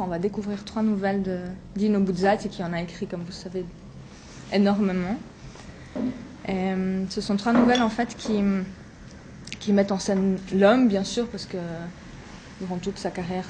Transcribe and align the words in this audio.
on 0.00 0.06
va 0.06 0.18
découvrir 0.18 0.64
trois 0.64 0.82
nouvelles 0.82 1.22
de 1.22 1.38
Dino 1.76 2.00
Buzzati, 2.00 2.48
qui 2.48 2.62
en 2.62 2.72
a 2.72 2.80
écrit, 2.80 3.06
comme 3.06 3.22
vous 3.22 3.32
savez, 3.32 3.64
énormément. 4.52 5.16
Euh, 6.48 7.04
ce 7.08 7.20
sont 7.20 7.36
trois 7.36 7.52
nouvelles, 7.52 7.82
en 7.82 7.90
fait, 7.90 8.16
qui, 8.16 8.42
mettent 9.72 9.92
en 9.92 9.98
scène 9.98 10.38
l'homme, 10.54 10.88
bien 10.88 11.04
sûr, 11.04 11.28
parce 11.28 11.44
que 11.44 11.58
durant 12.60 12.78
toute 12.78 12.98
sa 12.98 13.10
carrière 13.10 13.44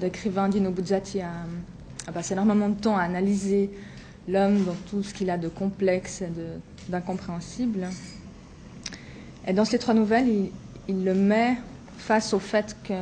d'écrivain, 0.00 0.48
Dino 0.48 0.70
Buzzati 0.70 1.20
a, 1.20 2.12
passé 2.12 2.34
énormément 2.34 2.68
de 2.68 2.80
temps 2.80 2.96
à 2.96 3.02
analyser 3.02 3.70
l'homme 4.28 4.64
dans 4.64 4.76
tout 4.88 5.02
ce 5.02 5.12
qu'il 5.12 5.30
a 5.30 5.36
de 5.36 5.48
complexe 5.48 6.22
et 6.22 6.30
d'incompréhensible. 6.88 7.88
Et 9.46 9.52
dans 9.52 9.64
ces 9.64 9.78
trois 9.78 9.94
nouvelles, 9.94 10.50
il 10.88 11.04
le 11.04 11.14
met 11.14 11.56
face 11.98 12.32
au 12.32 12.38
fait 12.38 12.76
que 12.84 12.94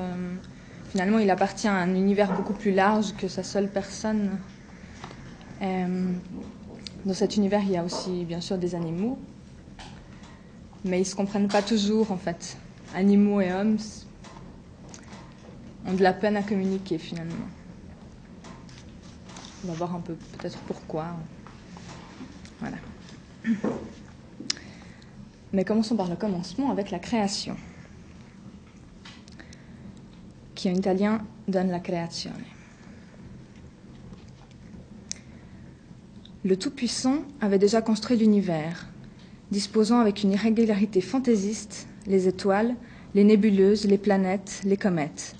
finalement 0.96 1.18
il 1.18 1.30
appartient 1.30 1.68
à 1.68 1.74
un 1.74 1.94
univers 1.94 2.34
beaucoup 2.34 2.54
plus 2.54 2.72
large 2.72 3.14
que 3.18 3.28
sa 3.28 3.42
seule 3.42 3.68
personne. 3.68 4.38
Euh, 5.60 6.10
dans 7.04 7.12
cet 7.12 7.36
univers, 7.36 7.60
il 7.64 7.72
y 7.72 7.76
a 7.76 7.84
aussi 7.84 8.24
bien 8.24 8.40
sûr 8.40 8.56
des 8.56 8.74
animaux, 8.74 9.18
mais 10.86 10.96
ils 10.96 11.00
ne 11.00 11.04
se 11.04 11.14
comprennent 11.14 11.48
pas 11.48 11.60
toujours 11.60 12.12
en 12.12 12.16
fait. 12.16 12.56
Animaux 12.94 13.42
et 13.42 13.52
hommes 13.52 13.76
ont 15.86 15.92
de 15.92 16.02
la 16.02 16.14
peine 16.14 16.34
à 16.34 16.42
communiquer 16.42 16.96
finalement. 16.96 17.34
On 19.64 19.68
va 19.68 19.74
voir 19.74 19.94
un 19.96 20.00
peu 20.00 20.14
peut-être 20.14 20.58
pourquoi. 20.60 21.08
Voilà. 22.60 22.78
Mais 25.52 25.62
commençons 25.62 25.94
par 25.94 26.08
le 26.08 26.16
commencement 26.16 26.70
avec 26.70 26.90
la 26.90 26.98
création 26.98 27.54
qui 30.56 30.68
en 30.68 30.74
italien 30.74 31.20
donne 31.46 31.70
la 31.70 31.78
creazione. 31.78 32.34
Le 36.44 36.56
Tout-Puissant 36.56 37.18
avait 37.40 37.58
déjà 37.58 37.82
construit 37.82 38.16
l'univers, 38.16 38.88
disposant 39.52 40.00
avec 40.00 40.24
une 40.24 40.32
irrégularité 40.32 41.00
fantaisiste 41.00 41.86
les 42.06 42.26
étoiles, 42.26 42.74
les 43.14 43.24
nébuleuses, 43.24 43.84
les 43.84 43.98
planètes, 43.98 44.60
les 44.64 44.76
comètes. 44.76 45.36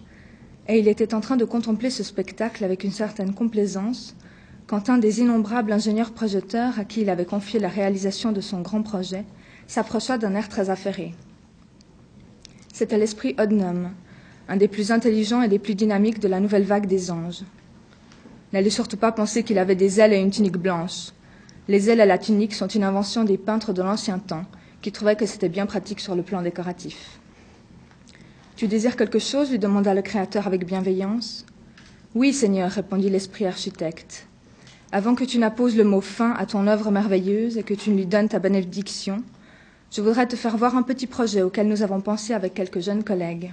Et 0.69 0.78
il 0.78 0.89
était 0.89 1.14
en 1.14 1.20
train 1.20 1.36
de 1.36 1.45
contempler 1.45 1.91
ce 1.91 2.03
spectacle 2.03 2.64
avec 2.64 2.84
une 2.84 2.92
certaine 2.92 3.34
complaisance 3.34 4.17
quand 4.67 4.91
un 4.91 4.98
des 4.98 5.20
innombrables 5.20 5.73
ingénieurs 5.73 6.12
projecteurs 6.12 6.78
à 6.78 6.84
qui 6.84 7.03
il 7.03 7.11
avait 7.11 7.25
confié 7.25 7.61
la 7.61 7.69
réalisation 7.69 8.33
de 8.33 8.41
son 8.41 8.61
grand 8.62 8.83
projet 8.83 9.25
s'approcha 9.69 10.19
d'un 10.19 10.34
air 10.34 10.48
très 10.48 10.70
affairé. 10.70 11.14
C'était 12.73 12.98
l'esprit 12.98 13.36
Odnum, 13.39 13.91
un 14.48 14.56
des 14.56 14.69
plus 14.69 14.92
intelligents 14.92 15.42
et 15.42 15.48
des 15.48 15.58
plus 15.58 15.75
dynamiques 15.75 16.20
de 16.20 16.28
la 16.28 16.41
nouvelle 16.41 16.64
vague 16.64 16.86
des 16.86 17.11
anges. 17.11 17.42
N'allez 18.52 18.70
surtout 18.70 18.97
pas 18.97 19.12
penser 19.12 19.42
qu'il 19.42 19.58
avait 19.58 19.75
des 19.75 20.00
ailes 20.00 20.12
et 20.12 20.20
une 20.20 20.30
tunique 20.30 20.56
blanche. 20.56 21.11
Les 21.69 21.91
ailes 21.91 22.00
et 22.00 22.06
la 22.06 22.19
tunique 22.19 22.55
sont 22.55 22.69
une 22.69 22.84
invention 22.84 23.24
des 23.24 23.39
peintres 23.39 23.72
de 23.72 23.83
l'ancien 23.83 24.19
temps, 24.19 24.44
qui 24.83 24.92
trouvaient 24.92 25.17
que 25.17 25.27
c'était 25.27 25.48
bien 25.48 25.67
pratique 25.67 26.00
sur 26.00 26.14
le 26.14 26.22
plan 26.22 26.42
décoratif. 26.42 27.19
Tu 28.55 28.69
désires 28.69 28.97
quelque 28.97 29.19
chose 29.19 29.50
lui 29.50 29.58
demanda 29.58 29.92
le 29.92 30.00
Créateur 30.00 30.47
avec 30.47 30.64
bienveillance. 30.64 31.44
Oui, 32.14 32.33
Seigneur, 32.33 32.70
répondit 32.70 33.11
l'esprit 33.11 33.47
architecte. 33.47 34.27
Avant 34.92 35.14
que 35.17 35.24
tu 35.24 35.39
n'apposes 35.39 35.77
le 35.77 35.84
mot 35.84 36.00
fin 36.00 36.33
à 36.39 36.47
ton 36.47 36.67
œuvre 36.69 36.91
merveilleuse 36.91 37.58
et 37.58 37.64
que 37.64 37.74
tu 37.74 37.91
ne 37.91 37.97
lui 37.97 38.06
donnes 38.06 38.28
ta 38.28 38.39
bénédiction, 38.39 39.22
je 39.91 40.00
voudrais 40.00 40.27
te 40.27 40.36
faire 40.36 40.56
voir 40.56 40.77
un 40.77 40.83
petit 40.83 41.06
projet 41.06 41.42
auquel 41.42 41.69
nous 41.69 41.83
avons 41.83 42.00
pensé 42.00 42.33
avec 42.33 42.55
quelques 42.55 42.80
jeunes 42.80 43.05
collègues. 43.05 43.52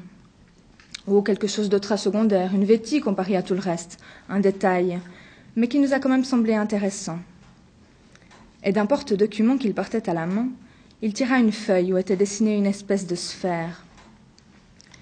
Ou 1.07 1.21
quelque 1.21 1.47
chose 1.47 1.69
de 1.69 1.77
très 1.77 1.97
secondaire, 1.97 2.53
une 2.53 2.63
vétie 2.63 3.01
comparée 3.01 3.35
à 3.35 3.43
tout 3.43 3.53
le 3.53 3.59
reste, 3.59 3.99
un 4.29 4.39
détail, 4.39 4.99
mais 5.55 5.67
qui 5.67 5.79
nous 5.79 5.93
a 5.93 5.99
quand 5.99 6.09
même 6.09 6.23
semblé 6.23 6.53
intéressant. 6.53 7.19
Et 8.63 8.71
d'un 8.71 8.85
porte-document 8.85 9.57
qu'il 9.57 9.73
portait 9.73 10.09
à 10.09 10.13
la 10.13 10.25
main, 10.25 10.47
il 11.01 11.13
tira 11.13 11.39
une 11.39 11.51
feuille 11.51 11.91
où 11.91 11.97
était 11.97 12.15
dessinée 12.15 12.55
une 12.55 12.65
espèce 12.65 13.05
de 13.05 13.15
sphère. 13.15 13.83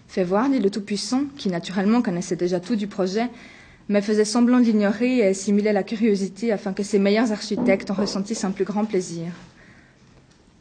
Fais 0.08 0.24
voir, 0.24 0.50
dit 0.50 0.60
le 0.60 0.72
Tout-Puissant, 0.72 1.26
qui 1.38 1.50
naturellement 1.50 2.02
connaissait 2.02 2.36
déjà 2.36 2.60
tout 2.60 2.76
du 2.76 2.88
projet, 2.88 3.30
mais 3.88 4.02
faisait 4.02 4.26
semblant 4.26 4.60
de 4.60 4.66
l'ignorer 4.66 5.20
et 5.20 5.34
simulait 5.36 5.74
la 5.74 5.84
curiosité 5.84 6.52
afin 6.52 6.74
que 6.74 6.82
ses 6.82 6.98
meilleurs 6.98 7.32
architectes 7.32 7.92
en 7.92 7.94
ressentissent 7.94 8.44
un 8.44 8.52
plus 8.52 8.66
grand 8.66 8.86
plaisir. 8.86 9.28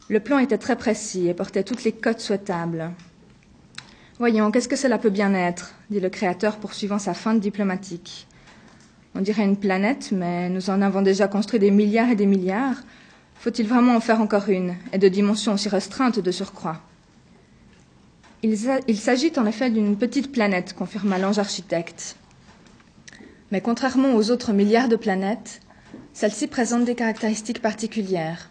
Le 0.09 0.21
plan 0.21 0.39
était 0.39 0.59
très 0.59 0.77
précis 0.77 1.29
et 1.29 1.35
portait 1.35 1.65
toutes 1.65 1.85
les 1.85 1.93
cotes 1.93 2.21
souhaitables. 2.21 2.91
Voyons, 4.21 4.51
qu'est-ce 4.51 4.69
que 4.69 4.77
cela 4.77 4.99
peut 4.99 5.09
bien 5.09 5.33
être 5.33 5.73
dit 5.89 5.99
le 5.99 6.11
Créateur 6.11 6.59
poursuivant 6.59 6.99
sa 6.99 7.15
feinte 7.15 7.41
diplomatique. 7.41 8.27
On 9.15 9.23
dirait 9.23 9.47
une 9.47 9.57
planète, 9.57 10.13
mais 10.13 10.51
nous 10.51 10.69
en 10.69 10.83
avons 10.83 11.01
déjà 11.01 11.27
construit 11.27 11.59
des 11.59 11.71
milliards 11.71 12.11
et 12.11 12.17
des 12.17 12.27
milliards. 12.27 12.77
Faut-il 13.37 13.67
vraiment 13.67 13.97
en 13.97 14.01
faire 14.01 14.21
encore 14.21 14.51
une, 14.51 14.75
et 14.93 14.99
de 14.99 15.09
dimension 15.09 15.55
aussi 15.55 15.71
restreinte 15.71 16.19
de 16.19 16.31
surcroît? 16.31 16.83
Il 18.43 18.59
s'agit 18.99 19.33
en 19.39 19.47
effet 19.47 19.71
d'une 19.71 19.97
petite 19.97 20.33
planète, 20.33 20.75
confirma 20.75 21.17
l'ange 21.17 21.39
architecte. 21.39 22.17
Mais 23.51 23.63
contrairement 23.63 24.17
aux 24.17 24.31
autres 24.31 24.53
milliards 24.53 24.91
de 24.91 24.97
planètes, 24.97 25.63
celle-ci 26.13 26.47
présente 26.47 26.85
des 26.85 26.95
caractéristiques 26.95 27.63
particulières. 27.63 28.51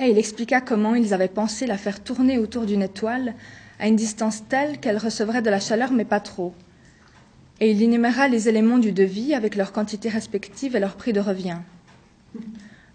Et 0.00 0.10
il 0.10 0.18
expliqua 0.18 0.60
comment 0.60 0.96
ils 0.96 1.14
avaient 1.14 1.28
pensé 1.28 1.66
la 1.66 1.78
faire 1.78 2.02
tourner 2.02 2.38
autour 2.38 2.66
d'une 2.66 2.82
étoile 2.82 3.34
à 3.78 3.88
une 3.88 3.96
distance 3.96 4.42
telle 4.48 4.78
qu'elle 4.78 4.98
recevrait 4.98 5.42
de 5.42 5.50
la 5.50 5.60
chaleur, 5.60 5.92
mais 5.92 6.04
pas 6.04 6.20
trop. 6.20 6.54
Et 7.60 7.70
il 7.70 7.82
énuméra 7.82 8.28
les 8.28 8.48
éléments 8.48 8.78
du 8.78 8.92
devis 8.92 9.34
avec 9.34 9.56
leurs 9.56 9.72
quantités 9.72 10.08
respectives 10.08 10.76
et 10.76 10.80
leur 10.80 10.96
prix 10.96 11.12
de 11.12 11.20
revient. 11.20 11.58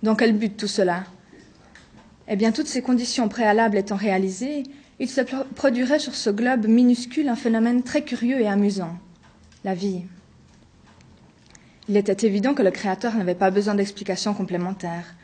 Dans 0.03 0.15
quel 0.15 0.37
but 0.37 0.55
tout 0.55 0.67
cela 0.67 1.03
Eh 2.27 2.35
bien, 2.35 2.51
toutes 2.51 2.67
ces 2.67 2.81
conditions 2.81 3.29
préalables 3.29 3.77
étant 3.77 3.95
réalisées, 3.95 4.63
il 4.99 5.09
se 5.09 5.21
produirait 5.55 5.99
sur 5.99 6.15
ce 6.15 6.29
globe 6.29 6.67
minuscule 6.67 7.29
un 7.29 7.35
phénomène 7.35 7.83
très 7.83 8.03
curieux 8.03 8.39
et 8.39 8.47
amusant 8.47 8.97
la 9.63 9.73
vie. 9.73 10.03
Il 11.89 11.97
était 11.97 12.25
évident 12.25 12.53
que 12.53 12.61
le 12.61 12.71
Créateur 12.71 13.13
n'avait 13.15 13.35
pas 13.35 13.51
besoin 13.51 13.75
d'explications 13.75 14.33
complémentaires. 14.33 15.15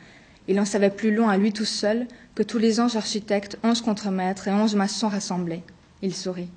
Il 0.50 0.58
en 0.58 0.64
savait 0.64 0.90
plus 0.90 1.14
long 1.14 1.28
à 1.28 1.36
lui 1.36 1.52
tout 1.52 1.64
seul 1.64 2.08
que 2.34 2.42
tous 2.42 2.58
les 2.58 2.80
anges 2.80 2.96
architectes, 2.96 3.56
anges 3.62 3.82
contremaîtres 3.82 4.48
et 4.48 4.50
anges 4.50 4.74
maçons 4.74 5.06
rassemblés. 5.06 5.62
Il 6.02 6.12
sourit. 6.12 6.48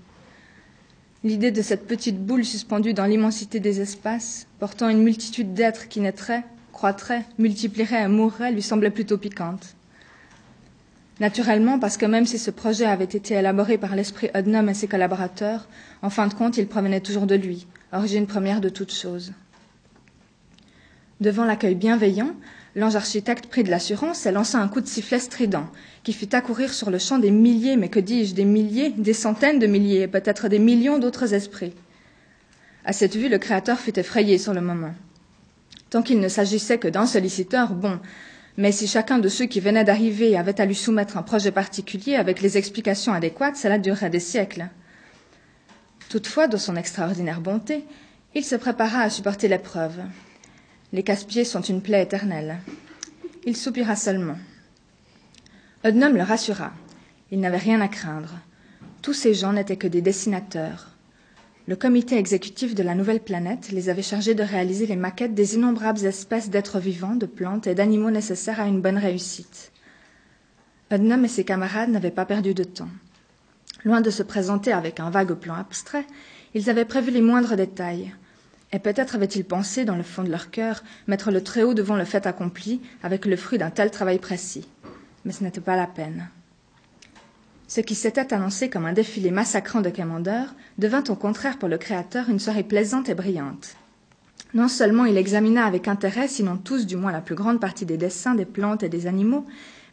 L'idée 1.23 1.51
de 1.51 1.61
cette 1.61 1.85
petite 1.85 2.17
boule 2.17 2.43
suspendue 2.43 2.95
dans 2.95 3.05
l'immensité 3.05 3.59
des 3.59 3.81
espaces, 3.81 4.47
portant 4.57 4.89
une 4.89 5.03
multitude 5.03 5.53
d'êtres 5.53 5.89
qui 5.89 5.99
naîtraient, 5.99 6.43
croîtraient, 6.71 7.23
multiplieraient 7.37 8.05
et 8.05 8.07
mourraient, 8.07 8.51
lui 8.51 8.63
semblait 8.63 8.89
plutôt 8.89 9.19
piquante. 9.19 9.75
Naturellement, 11.19 11.77
parce 11.77 11.97
que 11.97 12.07
même 12.07 12.25
si 12.25 12.39
ce 12.39 12.49
projet 12.49 12.85
avait 12.85 13.03
été 13.03 13.35
élaboré 13.35 13.77
par 13.77 13.95
l'esprit 13.95 14.31
Odnum 14.33 14.69
et 14.69 14.73
ses 14.73 14.87
collaborateurs, 14.87 15.67
en 16.01 16.09
fin 16.09 16.25
de 16.25 16.33
compte, 16.33 16.57
il 16.57 16.65
provenait 16.65 16.99
toujours 16.99 17.27
de 17.27 17.35
lui, 17.35 17.67
origine 17.91 18.25
première 18.25 18.59
de 18.59 18.69
toute 18.69 18.91
chose. 18.91 19.33
Devant 21.21 21.45
l'accueil 21.45 21.75
bienveillant, 21.75 22.31
L'ange 22.75 22.95
architecte 22.95 23.47
prit 23.47 23.63
de 23.63 23.69
l'assurance 23.69 24.25
et 24.25 24.31
lança 24.31 24.57
un 24.57 24.67
coup 24.67 24.81
de 24.81 24.87
sifflet 24.87 25.19
strident, 25.19 25.67
qui 26.03 26.11
fit 26.11 26.35
accourir 26.35 26.73
sur 26.73 26.89
le 26.89 26.97
champ 26.97 27.19
des 27.19 27.29
milliers, 27.29 27.75
mais 27.77 27.89
que 27.89 27.99
dis-je, 27.99 28.33
des 28.33 28.45
milliers, 28.45 28.89
des 28.89 29.13
centaines 29.13 29.59
de 29.59 29.67
milliers, 29.67 30.07
peut-être 30.07 30.47
des 30.47 30.57
millions 30.57 30.97
d'autres 30.97 31.35
esprits. 31.35 31.73
À 32.83 32.91
cette 32.91 33.15
vue, 33.15 33.29
le 33.29 33.37
Créateur 33.37 33.79
fut 33.79 33.97
effrayé 33.99 34.39
sur 34.39 34.53
le 34.53 34.61
moment. 34.61 34.93
Tant 35.91 36.01
qu'il 36.01 36.19
ne 36.19 36.27
s'agissait 36.27 36.79
que 36.79 36.87
d'un 36.87 37.05
solliciteur, 37.05 37.73
bon, 37.73 37.99
mais 38.57 38.71
si 38.71 38.87
chacun 38.87 39.19
de 39.19 39.29
ceux 39.29 39.45
qui 39.45 39.59
venaient 39.59 39.83
d'arriver 39.83 40.35
avait 40.35 40.59
à 40.59 40.65
lui 40.65 40.75
soumettre 40.75 41.15
un 41.17 41.21
projet 41.23 41.51
particulier 41.51 42.15
avec 42.15 42.41
les 42.41 42.57
explications 42.57 43.13
adéquates, 43.13 43.55
cela 43.55 43.77
durerait 43.77 44.09
des 44.09 44.19
siècles. 44.19 44.67
Toutefois, 46.09 46.47
de 46.47 46.57
son 46.57 46.75
extraordinaire 46.75 47.39
bonté, 47.41 47.85
il 48.33 48.43
se 48.43 48.55
prépara 48.55 49.01
à 49.01 49.09
supporter 49.11 49.47
l'épreuve. 49.47 49.99
Les 50.93 51.01
casse-pieds 51.01 51.43
sont 51.43 51.61
une 51.61 51.81
plaie 51.81 52.03
éternelle. 52.03 52.59
Il 53.47 53.57
soupira 53.57 53.95
seulement. 53.95 54.37
Odnum 55.83 56.15
le 56.15 56.21
rassura. 56.21 56.71
Il 57.31 57.39
n'avait 57.39 57.57
rien 57.57 57.81
à 57.81 57.87
craindre. 57.87 58.35
Tous 59.01 59.13
ces 59.13 59.33
gens 59.33 59.53
n'étaient 59.53 59.75
que 59.75 59.87
des 59.87 60.03
dessinateurs. 60.03 60.89
Le 61.67 61.75
comité 61.75 62.17
exécutif 62.17 62.75
de 62.75 62.83
la 62.83 62.93
nouvelle 62.93 63.21
planète 63.21 63.71
les 63.71 63.89
avait 63.89 64.03
chargés 64.03 64.35
de 64.35 64.43
réaliser 64.43 64.85
les 64.85 64.95
maquettes 64.95 65.33
des 65.33 65.55
innombrables 65.55 66.05
espèces 66.05 66.51
d'êtres 66.51 66.79
vivants, 66.79 67.15
de 67.15 67.25
plantes 67.25 67.65
et 67.65 67.73
d'animaux 67.73 68.11
nécessaires 68.11 68.59
à 68.59 68.67
une 68.67 68.81
bonne 68.81 68.99
réussite. 68.99 69.71
Odnum 70.91 71.25
et 71.25 71.27
ses 71.27 71.43
camarades 71.43 71.89
n'avaient 71.89 72.11
pas 72.11 72.25
perdu 72.25 72.53
de 72.53 72.63
temps. 72.63 72.89
Loin 73.83 74.01
de 74.01 74.11
se 74.11 74.21
présenter 74.21 74.71
avec 74.71 74.99
un 74.99 75.09
vague 75.09 75.33
plan 75.33 75.55
abstrait, 75.55 76.05
ils 76.53 76.69
avaient 76.69 76.85
prévu 76.85 77.09
les 77.09 77.21
moindres 77.21 77.55
détails. 77.55 78.13
Et 78.73 78.79
peut-être 78.79 79.15
avaient-ils 79.15 79.45
pensé, 79.45 79.85
dans 79.85 79.95
le 79.95 80.03
fond 80.03 80.23
de 80.23 80.31
leur 80.31 80.49
cœur, 80.49 80.83
mettre 81.07 81.31
le 81.31 81.43
Très-Haut 81.43 81.75
devant 81.75 81.95
le 81.95 82.05
fait 82.05 82.25
accompli, 82.25 82.81
avec 83.03 83.25
le 83.25 83.35
fruit 83.35 83.59
d'un 83.59 83.69
tel 83.69 83.91
travail 83.91 84.17
précis. 84.17 84.67
Mais 85.23 85.31
ce 85.31 85.43
n'était 85.43 85.61
pas 85.61 85.75
la 85.75 85.85
peine. 85.85 86.27
Ce 87.67 87.81
qui 87.81 87.95
s'était 87.95 88.33
annoncé 88.33 88.69
comme 88.69 88.85
un 88.85 88.93
défilé 88.93 89.31
massacrant 89.31 89.81
de 89.81 89.89
commandeurs 89.89 90.53
devint 90.79 91.03
au 91.09 91.15
contraire 91.15 91.59
pour 91.59 91.69
le 91.69 91.77
créateur 91.77 92.29
une 92.29 92.39
soirée 92.39 92.63
plaisante 92.63 93.09
et 93.09 93.15
brillante. 93.15 93.75
Non 94.53 94.67
seulement 94.67 95.05
il 95.05 95.17
examina 95.17 95.65
avec 95.65 95.87
intérêt, 95.87 96.27
sinon 96.27 96.57
tous 96.57 96.85
du 96.85 96.95
moins 96.95 97.11
la 97.11 97.21
plus 97.21 97.35
grande 97.35 97.59
partie 97.59 97.85
des 97.85 97.97
dessins 97.97 98.35
des 98.35 98.45
plantes 98.45 98.83
et 98.83 98.89
des 98.89 99.07
animaux, 99.07 99.45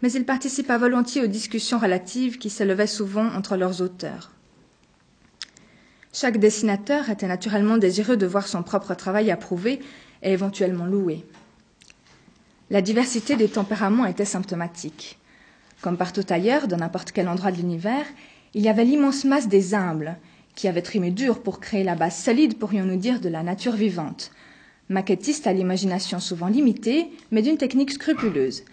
mais 0.03 0.12
il 0.12 0.25
participa 0.25 0.79
volontiers 0.79 1.23
aux 1.23 1.26
discussions 1.26 1.79
relatives 1.79 2.38
qui 2.38 2.50
s'élevaient 2.50 2.87
souvent 2.87 3.29
entre 3.35 3.56
leurs 3.56 3.81
auteurs. 3.83 4.33
Chaque 6.12 6.39
dessinateur 6.39 7.09
était 7.09 7.29
naturellement 7.29 7.77
désireux 7.77 8.17
de 8.17 8.27
voir 8.27 8.49
son 8.49 8.62
propre 8.62 8.95
travail 8.95 9.31
approuvé 9.31 9.81
et 10.23 10.33
éventuellement 10.33 10.87
loué. 10.87 11.25
La 12.69 12.83
diversité 12.83 13.37
des 13.37 13.49
tempéraments 13.49 14.07
était 14.07 14.25
symptomatique. 14.25 15.19
Comme 15.83 15.97
partout 15.97 16.27
ailleurs, 16.29 16.67
dans 16.67 16.77
n'importe 16.77 17.12
quel 17.12 17.29
endroit 17.29 17.53
de 17.53 17.59
l'univers, 17.59 18.05
il 18.55 18.62
y 18.62 18.69
avait 18.69 18.85
l'immense 18.85 19.25
masse 19.25 19.49
des 19.49 19.75
humbles, 19.75 20.17
qui 20.57 20.67
avaient 20.67 20.83
trimé 20.83 21.12
dur 21.12 21.43
pour 21.43 21.61
créer 21.61 21.85
la 21.85 21.95
base 21.95 22.17
solide, 22.17 22.59
pourrions-nous 22.59 22.97
dire, 22.97 23.21
de 23.21 23.29
la 23.29 23.43
nature 23.45 23.73
vivante, 23.73 24.33
maquettistes 24.89 25.47
à 25.47 25.53
l'imagination 25.53 26.19
souvent 26.19 26.49
limitée, 26.49 27.09
mais 27.31 27.43
d'une 27.43 27.57
technique 27.57 27.93
scrupuleuse, 27.93 28.65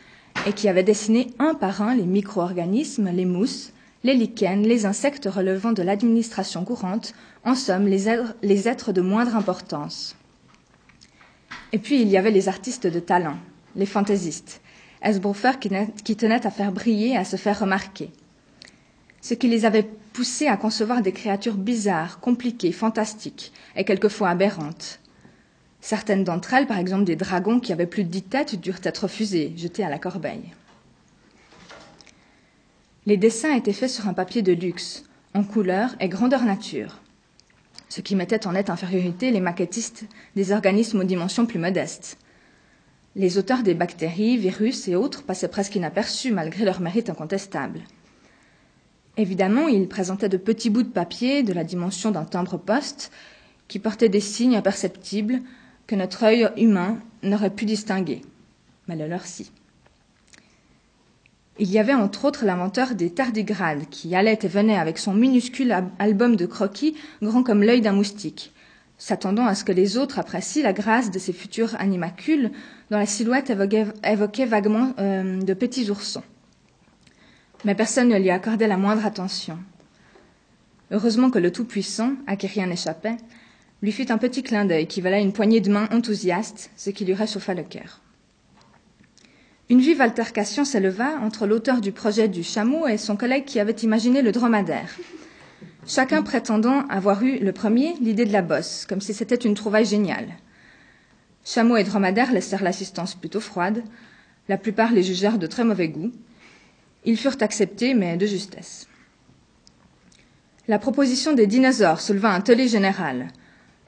et 0.47 0.53
qui 0.53 0.67
avaient 0.67 0.83
dessiné 0.83 1.27
un 1.37 1.53
par 1.53 1.81
un 1.83 1.95
les 1.95 2.05
micro-organismes, 2.05 3.09
les 3.11 3.25
mousses, 3.25 3.71
les 4.03 4.13
lichens, 4.13 4.65
les 4.65 4.85
insectes 4.85 5.27
relevant 5.31 5.71
de 5.71 5.83
l'administration 5.83 6.63
courante, 6.63 7.13
en 7.43 7.55
somme 7.55 7.87
les 7.87 8.07
êtres, 8.07 8.91
de 8.91 9.01
moindre 9.01 9.35
importance. 9.35 10.15
Et 11.71 11.79
puis 11.79 12.01
il 12.01 12.07
y 12.07 12.17
avait 12.17 12.31
les 12.31 12.47
artistes 12.47 12.87
de 12.87 12.99
talent, 12.99 13.37
les 13.75 13.85
fantaisistes, 13.85 14.61
Esbrofer 15.01 15.53
qui, 15.59 15.69
qui 16.03 16.15
tenaient 16.15 16.45
à 16.45 16.51
faire 16.51 16.71
briller, 16.71 17.17
à 17.17 17.25
se 17.25 17.35
faire 17.35 17.59
remarquer. 17.59 18.11
Ce 19.21 19.33
qui 19.33 19.47
les 19.47 19.65
avait 19.65 19.87
poussés 20.13 20.47
à 20.47 20.57
concevoir 20.57 21.01
des 21.01 21.11
créatures 21.11 21.57
bizarres, 21.57 22.19
compliquées, 22.19 22.71
fantastiques 22.71 23.51
et 23.75 23.83
quelquefois 23.83 24.29
aberrantes. 24.29 24.99
Certaines 25.81 26.23
d'entre 26.23 26.53
elles, 26.53 26.67
par 26.67 26.79
exemple 26.79 27.03
des 27.03 27.15
dragons 27.15 27.59
qui 27.59 27.71
avaient 27.71 27.85
plus 27.85 28.03
de 28.03 28.09
dix 28.09 28.23
têtes, 28.23 28.59
durent 28.59 28.79
être 28.83 29.03
refusées, 29.03 29.53
jetées 29.55 29.83
à 29.83 29.89
la 29.89 29.99
corbeille. 29.99 30.53
Les 33.07 33.15
dessins 33.15 33.55
étaient 33.55 33.71
faits 33.71 33.89
sur 33.89 34.09
un 34.09 34.13
papier 34.13 34.41
de 34.41 34.51
luxe, 34.51 35.05
en 35.33 35.45
couleur 35.45 35.95
et 36.01 36.09
grandeur 36.09 36.43
nature, 36.43 36.99
ce 37.87 38.01
qui 38.01 38.17
mettait 38.17 38.45
en 38.45 38.51
nette 38.51 38.69
infériorité 38.69 39.31
les 39.31 39.39
maquettistes 39.39 40.03
des 40.35 40.51
organismes 40.51 40.99
aux 40.99 41.05
dimensions 41.05 41.45
plus 41.45 41.57
modestes. 41.57 42.17
Les 43.15 43.37
auteurs 43.37 43.63
des 43.63 43.75
bactéries, 43.75 44.35
virus 44.35 44.89
et 44.89 44.97
autres 44.97 45.23
passaient 45.23 45.47
presque 45.47 45.75
inaperçus 45.75 46.33
malgré 46.33 46.65
leur 46.65 46.81
mérite 46.81 47.09
incontestable. 47.09 47.79
Évidemment, 49.15 49.69
ils 49.69 49.87
présentaient 49.87 50.27
de 50.27 50.35
petits 50.35 50.69
bouts 50.69 50.83
de 50.83 50.89
papier 50.89 51.43
de 51.43 51.53
la 51.53 51.63
dimension 51.63 52.11
d'un 52.11 52.25
timbre-poste 52.25 53.09
qui 53.69 53.79
portaient 53.79 54.09
des 54.09 54.19
signes 54.19 54.57
imperceptibles 54.57 55.39
que 55.87 55.95
notre 55.95 56.23
œil 56.23 56.49
humain 56.57 56.99
n'aurait 57.23 57.55
pu 57.55 57.63
distinguer. 57.63 58.21
Mais 58.89 58.97
le 58.97 59.07
leur 59.07 59.25
si. 59.25 59.49
Il 61.59 61.71
y 61.71 61.79
avait 61.79 61.93
entre 61.93 62.25
autres 62.25 62.45
l'inventeur 62.45 62.93
des 62.93 63.09
tardigrades 63.09 63.89
qui 63.89 64.15
allait 64.15 64.37
et 64.43 64.47
venait 64.47 64.77
avec 64.77 64.99
son 64.99 65.13
minuscule 65.13 65.75
album 65.97 66.35
de 66.35 66.45
croquis 66.45 66.95
grand 67.23 67.41
comme 67.41 67.63
l'œil 67.63 67.81
d'un 67.81 67.93
moustique, 67.93 68.53
s'attendant 68.99 69.47
à 69.47 69.55
ce 69.55 69.63
que 69.63 69.71
les 69.71 69.97
autres 69.97 70.19
apprécient 70.19 70.63
la 70.63 70.73
grâce 70.73 71.09
de 71.09 71.17
ces 71.17 71.33
futurs 71.33 71.75
animacules 71.79 72.51
dont 72.91 72.97
la 72.97 73.07
silhouette 73.07 73.49
évoquait, 73.49 74.45
vaguement 74.45 74.93
euh, 74.99 75.41
de 75.41 75.53
petits 75.55 75.89
oursons. 75.89 76.23
Mais 77.65 77.73
personne 77.73 78.09
ne 78.09 78.19
lui 78.19 78.29
accordait 78.29 78.67
la 78.67 78.77
moindre 78.77 79.05
attention. 79.05 79.57
Heureusement 80.91 81.31
que 81.31 81.39
le 81.39 81.51
Tout-Puissant, 81.51 82.13
à 82.27 82.35
qui 82.35 82.45
rien 82.45 82.67
n'échappait, 82.67 83.17
lui 83.81 83.91
fit 83.91 84.11
un 84.11 84.19
petit 84.19 84.43
clin 84.43 84.65
d'œil 84.65 84.85
qui 84.85 85.01
valait 85.01 85.23
une 85.23 85.33
poignée 85.33 85.59
de 85.59 85.71
main 85.71 85.89
enthousiaste, 85.91 86.69
ce 86.77 86.91
qui 86.91 87.03
lui 87.03 87.15
réchauffa 87.15 87.55
le 87.55 87.63
cœur. 87.63 88.01
Une 89.69 89.81
vive 89.81 89.99
altercation 89.99 90.63
s'éleva 90.63 91.19
entre 91.21 91.45
l'auteur 91.45 91.81
du 91.81 91.91
projet 91.91 92.29
du 92.29 92.41
chameau 92.41 92.87
et 92.87 92.97
son 92.97 93.17
collègue 93.17 93.43
qui 93.43 93.59
avait 93.59 93.73
imaginé 93.73 94.21
le 94.21 94.31
dromadaire. 94.31 94.95
Chacun 95.85 96.21
prétendant 96.21 96.87
avoir 96.87 97.21
eu 97.21 97.39
le 97.39 97.51
premier 97.51 97.93
l'idée 97.99 98.25
de 98.25 98.31
la 98.31 98.41
bosse, 98.41 98.85
comme 98.87 99.01
si 99.01 99.13
c'était 99.13 99.35
une 99.35 99.55
trouvaille 99.55 99.85
géniale. 99.85 100.29
Chameau 101.43 101.75
et 101.75 101.83
dromadaire 101.83 102.31
laissèrent 102.31 102.63
l'assistance 102.63 103.15
plutôt 103.15 103.41
froide. 103.41 103.83
La 104.47 104.57
plupart 104.57 104.93
les 104.93 105.03
jugèrent 105.03 105.37
de 105.37 105.47
très 105.47 105.65
mauvais 105.65 105.89
goût. 105.89 106.11
Ils 107.03 107.17
furent 107.17 107.41
acceptés, 107.41 107.93
mais 107.93 108.15
de 108.15 108.25
justesse. 108.25 108.87
La 110.69 110.79
proposition 110.79 111.33
des 111.33 111.47
dinosaures 111.47 111.99
souleva 111.99 112.33
un 112.33 112.39
tollé 112.39 112.69
général. 112.69 113.27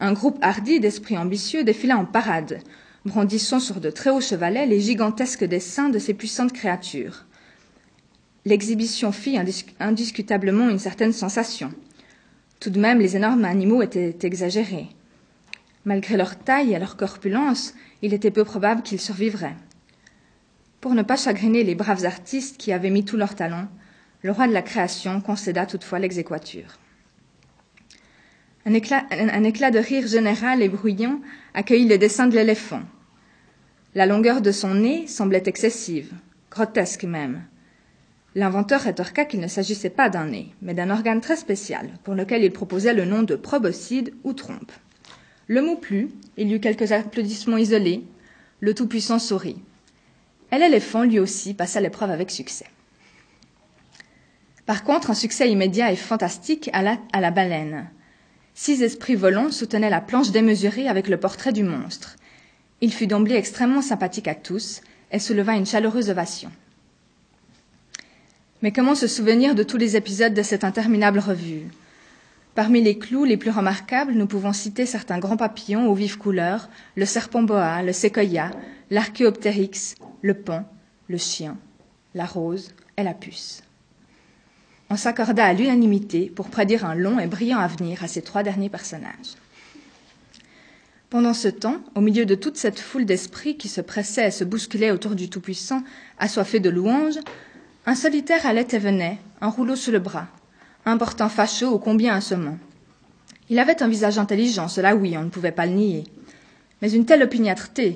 Un 0.01 0.11
groupe 0.11 0.39
hardi 0.41 0.81
d'esprits 0.81 1.17
ambitieux 1.17 1.63
défila 1.63 1.97
en 1.97 2.05
parade, 2.05 2.59
brandissant 3.05 3.59
sur 3.59 3.79
de 3.79 3.89
très 3.89 4.09
hauts 4.09 4.21
chevalets 4.21 4.65
les 4.65 4.79
gigantesques 4.79 5.45
dessins 5.45 5.89
de 5.89 5.99
ces 5.99 6.13
puissantes 6.13 6.53
créatures. 6.53 7.25
L'exhibition 8.45 9.11
fit 9.11 9.37
indiscutablement 9.79 10.69
une 10.69 10.79
certaine 10.79 11.13
sensation. 11.13 11.73
Tout 12.59 12.69
de 12.69 12.79
même, 12.79 12.99
les 12.99 13.15
énormes 13.15 13.45
animaux 13.45 13.81
étaient 13.81 14.17
exagérés. 14.23 14.89
Malgré 15.85 16.17
leur 16.17 16.37
taille 16.37 16.73
et 16.73 16.79
leur 16.79 16.97
corpulence, 16.97 17.73
il 18.01 18.13
était 18.13 18.31
peu 18.31 18.43
probable 18.43 18.81
qu'ils 18.81 18.99
survivraient. 18.99 19.55
Pour 20.81 20.93
ne 20.93 21.03
pas 21.03 21.17
chagriner 21.17 21.63
les 21.63 21.75
braves 21.75 22.05
artistes 22.05 22.57
qui 22.57 22.71
avaient 22.71 22.89
mis 22.89 23.05
tout 23.05 23.17
leur 23.17 23.35
talent, 23.35 23.67
le 24.21 24.31
roi 24.31 24.47
de 24.47 24.53
la 24.53 24.61
création 24.61 25.21
concéda 25.21 25.65
toutefois 25.65 25.99
l'exéquature. 25.99 26.77
Un 28.65 28.73
éclat, 28.73 29.71
de 29.71 29.79
rire 29.79 30.07
général 30.07 30.61
et 30.61 30.69
bruyant 30.69 31.21
accueillit 31.53 31.87
le 31.87 31.97
dessin 31.97 32.27
de 32.27 32.35
l'éléphant. 32.35 32.81
La 33.95 34.05
longueur 34.05 34.41
de 34.41 34.51
son 34.51 34.75
nez 34.75 35.07
semblait 35.07 35.43
excessive, 35.45 36.13
grotesque 36.51 37.05
même. 37.05 37.43
L'inventeur 38.35 38.81
rétorqua 38.81 39.25
qu'il 39.25 39.39
ne 39.39 39.47
s'agissait 39.47 39.89
pas 39.89 40.09
d'un 40.09 40.27
nez, 40.27 40.53
mais 40.61 40.73
d'un 40.73 40.91
organe 40.91 41.21
très 41.21 41.35
spécial, 41.35 41.89
pour 42.03 42.13
lequel 42.13 42.43
il 42.43 42.51
proposait 42.51 42.93
le 42.93 43.05
nom 43.05 43.23
de 43.23 43.35
proboscide 43.35 44.13
ou 44.23 44.33
trompe. 44.33 44.71
Le 45.47 45.61
mot 45.63 45.77
plut, 45.77 46.09
il 46.37 46.49
y 46.49 46.53
eut 46.53 46.59
quelques 46.59 46.91
applaudissements 46.91 47.57
isolés, 47.57 48.03
le 48.59 48.75
Tout-Puissant 48.75 49.17
sourit. 49.17 49.57
Et 50.51 50.57
l'éléphant, 50.57 51.03
lui 51.03 51.19
aussi, 51.19 51.53
passa 51.53 51.81
l'épreuve 51.81 52.11
avec 52.11 52.29
succès. 52.29 52.67
Par 54.67 54.83
contre, 54.83 55.09
un 55.09 55.15
succès 55.15 55.49
immédiat 55.49 55.91
et 55.91 55.95
fantastique 55.95 56.69
à 56.73 56.83
la 56.83 57.31
baleine. 57.31 57.89
Six 58.61 58.83
esprits 58.83 59.15
volants 59.15 59.51
soutenaient 59.51 59.89
la 59.89 60.01
planche 60.01 60.31
démesurée 60.31 60.89
avec 60.89 61.07
le 61.07 61.15
portrait 61.15 61.53
du 61.53 61.63
monstre. 61.63 62.17
Il 62.81 62.91
fut 62.91 63.07
d'emblée 63.07 63.35
extrêmement 63.35 63.81
sympathique 63.81 64.27
à 64.27 64.35
tous 64.35 64.81
et 65.13 65.19
souleva 65.19 65.55
une 65.55 65.65
chaleureuse 65.65 66.09
ovation. 66.09 66.51
Mais 68.61 68.73
comment 68.73 68.95
se 68.95 69.07
souvenir 69.07 69.55
de 69.55 69.63
tous 69.63 69.77
les 69.77 69.95
épisodes 69.95 70.33
de 70.33 70.41
cette 70.41 70.65
interminable 70.65 71.19
revue? 71.19 71.67
Parmi 72.53 72.81
les 72.81 72.97
clous 72.97 73.23
les 73.23 73.37
plus 73.37 73.49
remarquables, 73.49 74.11
nous 74.11 74.27
pouvons 74.27 74.51
citer 74.51 74.85
certains 74.85 75.19
grands 75.19 75.37
papillons 75.37 75.87
aux 75.89 75.95
vives 75.95 76.17
couleurs, 76.17 76.67
le 76.97 77.05
serpent 77.05 77.43
boa, 77.43 77.81
le 77.81 77.93
séquoia, 77.93 78.51
l'archéoptérix, 78.89 79.95
le 80.21 80.33
pont, 80.33 80.65
le 81.07 81.17
chien, 81.17 81.55
la 82.13 82.25
rose 82.25 82.73
et 82.97 83.03
la 83.03 83.13
puce 83.13 83.63
on 84.89 84.95
s'accorda 84.95 85.45
à 85.45 85.53
l'unanimité 85.53 86.31
pour 86.33 86.49
prédire 86.49 86.85
un 86.85 86.95
long 86.95 87.19
et 87.19 87.27
brillant 87.27 87.59
avenir 87.59 88.03
à 88.03 88.07
ces 88.07 88.21
trois 88.21 88.41
derniers 88.41 88.69
personnages. 88.69 89.35
Pendant 91.09 91.33
ce 91.33 91.47
temps, 91.47 91.77
au 91.95 92.01
milieu 92.01 92.25
de 92.25 92.35
toute 92.35 92.57
cette 92.57 92.79
foule 92.79 93.05
d'esprits 93.05 93.57
qui 93.57 93.67
se 93.67 93.81
pressaient 93.81 94.27
et 94.27 94.31
se 94.31 94.43
bousculaient 94.43 94.91
autour 94.91 95.15
du 95.15 95.29
Tout-Puissant, 95.29 95.83
assoiffés 96.19 96.59
de 96.59 96.69
louanges, 96.69 97.19
un 97.85 97.95
solitaire 97.95 98.45
allait 98.45 98.67
et 98.71 98.77
venait, 98.77 99.17
un 99.41 99.49
rouleau 99.49 99.75
sous 99.75 99.91
le 99.91 99.99
bras, 99.99 100.27
un 100.85 100.97
portant 100.97 101.29
fâcheux 101.29 101.67
ô 101.67 101.79
combien 101.79 102.15
assommant. 102.15 102.57
Il 103.49 103.57
avait 103.57 103.81
un 103.81 103.87
visage 103.87 104.19
intelligent, 104.19 104.67
cela 104.67 104.95
oui, 104.95 105.17
on 105.17 105.23
ne 105.23 105.29
pouvait 105.29 105.51
pas 105.51 105.65
le 105.65 105.73
nier. 105.73 106.03
Mais 106.81 106.91
une 106.91 107.05
telle 107.05 107.23
opiniâtreté, 107.23 107.95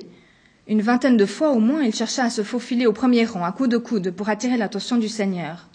une 0.66 0.82
vingtaine 0.82 1.16
de 1.16 1.26
fois 1.26 1.50
au 1.50 1.60
moins, 1.60 1.82
il 1.82 1.94
chercha 1.94 2.24
à 2.24 2.30
se 2.30 2.42
faufiler 2.42 2.86
au 2.86 2.92
premier 2.92 3.24
rang, 3.24 3.44
à 3.44 3.52
coups 3.52 3.68
de 3.68 3.78
coude, 3.78 4.10
pour 4.10 4.28
attirer 4.28 4.56
l'attention 4.56 4.96
du 4.96 5.08
Seigneur 5.08 5.68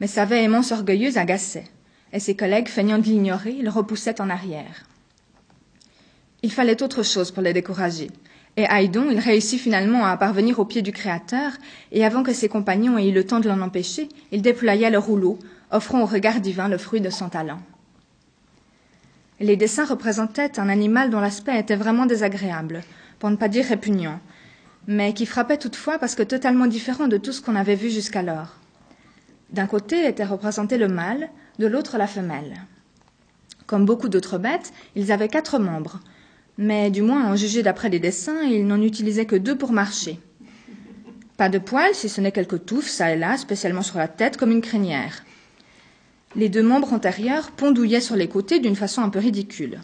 mais 0.00 0.06
sa 0.06 0.24
véhémence 0.24 0.72
orgueilleuse 0.72 1.18
agaçait, 1.18 1.64
et 2.12 2.20
ses 2.20 2.36
collègues, 2.36 2.68
feignant 2.68 2.98
de 2.98 3.04
l'ignorer, 3.04 3.52
le 3.54 3.70
repoussaient 3.70 4.20
en 4.20 4.30
arrière. 4.30 4.86
Il 6.42 6.52
fallait 6.52 6.82
autre 6.82 7.02
chose 7.02 7.30
pour 7.30 7.42
les 7.42 7.52
décourager, 7.52 8.08
et 8.56 8.66
Haydon, 8.68 9.08
il 9.10 9.18
réussit 9.18 9.60
finalement 9.60 10.04
à 10.04 10.16
parvenir 10.16 10.58
au 10.58 10.64
pied 10.64 10.82
du 10.82 10.92
Créateur, 10.92 11.52
et 11.92 12.04
avant 12.04 12.22
que 12.22 12.32
ses 12.32 12.48
compagnons 12.48 12.98
aient 12.98 13.08
eu 13.08 13.12
le 13.12 13.24
temps 13.24 13.40
de 13.40 13.48
l'en 13.48 13.60
empêcher, 13.60 14.08
il 14.32 14.42
déploya 14.42 14.90
le 14.90 14.98
rouleau, 14.98 15.38
offrant 15.70 16.02
au 16.02 16.06
regard 16.06 16.40
divin 16.40 16.68
le 16.68 16.78
fruit 16.78 17.00
de 17.00 17.10
son 17.10 17.28
talent. 17.28 17.60
Les 19.40 19.56
dessins 19.56 19.84
représentaient 19.84 20.58
un 20.58 20.68
animal 20.68 21.10
dont 21.10 21.20
l'aspect 21.20 21.58
était 21.58 21.76
vraiment 21.76 22.06
désagréable, 22.06 22.82
pour 23.20 23.30
ne 23.30 23.36
pas 23.36 23.48
dire 23.48 23.66
répugnant, 23.66 24.18
mais 24.88 25.12
qui 25.12 25.26
frappait 25.26 25.58
toutefois 25.58 25.98
parce 25.98 26.16
que 26.16 26.24
totalement 26.24 26.66
différent 26.66 27.06
de 27.06 27.16
tout 27.16 27.32
ce 27.32 27.40
qu'on 27.40 27.54
avait 27.54 27.76
vu 27.76 27.90
jusqu'alors. 27.90 28.57
D'un 29.50 29.66
côté 29.66 30.06
était 30.06 30.24
représenté 30.24 30.76
le 30.76 30.88
mâle, 30.88 31.30
de 31.58 31.66
l'autre 31.66 31.98
la 31.98 32.06
femelle. 32.06 32.54
Comme 33.66 33.84
beaucoup 33.84 34.08
d'autres 34.08 34.38
bêtes, 34.38 34.72
ils 34.94 35.12
avaient 35.12 35.28
quatre 35.28 35.58
membres, 35.58 36.00
mais 36.58 36.90
du 36.90 37.02
moins 37.02 37.30
en 37.30 37.36
jugé 37.36 37.62
d'après 37.62 37.88
les 37.88 37.98
dessins, 37.98 38.42
ils 38.42 38.66
n'en 38.66 38.82
utilisaient 38.82 39.26
que 39.26 39.36
deux 39.36 39.56
pour 39.56 39.72
marcher. 39.72 40.18
Pas 41.36 41.48
de 41.48 41.58
poils, 41.58 41.94
si 41.94 42.08
ce 42.08 42.20
n'est 42.20 42.32
quelques 42.32 42.66
touffes, 42.66 42.88
ça 42.88 43.12
et 43.12 43.16
là, 43.16 43.36
spécialement 43.36 43.82
sur 43.82 43.98
la 43.98 44.08
tête, 44.08 44.36
comme 44.36 44.50
une 44.50 44.60
crinière. 44.60 45.24
Les 46.34 46.48
deux 46.48 46.62
membres 46.62 46.92
antérieurs 46.92 47.52
pondouillaient 47.52 48.00
sur 48.00 48.16
les 48.16 48.28
côtés 48.28 48.58
d'une 48.58 48.76
façon 48.76 49.02
un 49.02 49.08
peu 49.08 49.18
ridicule. 49.18 49.78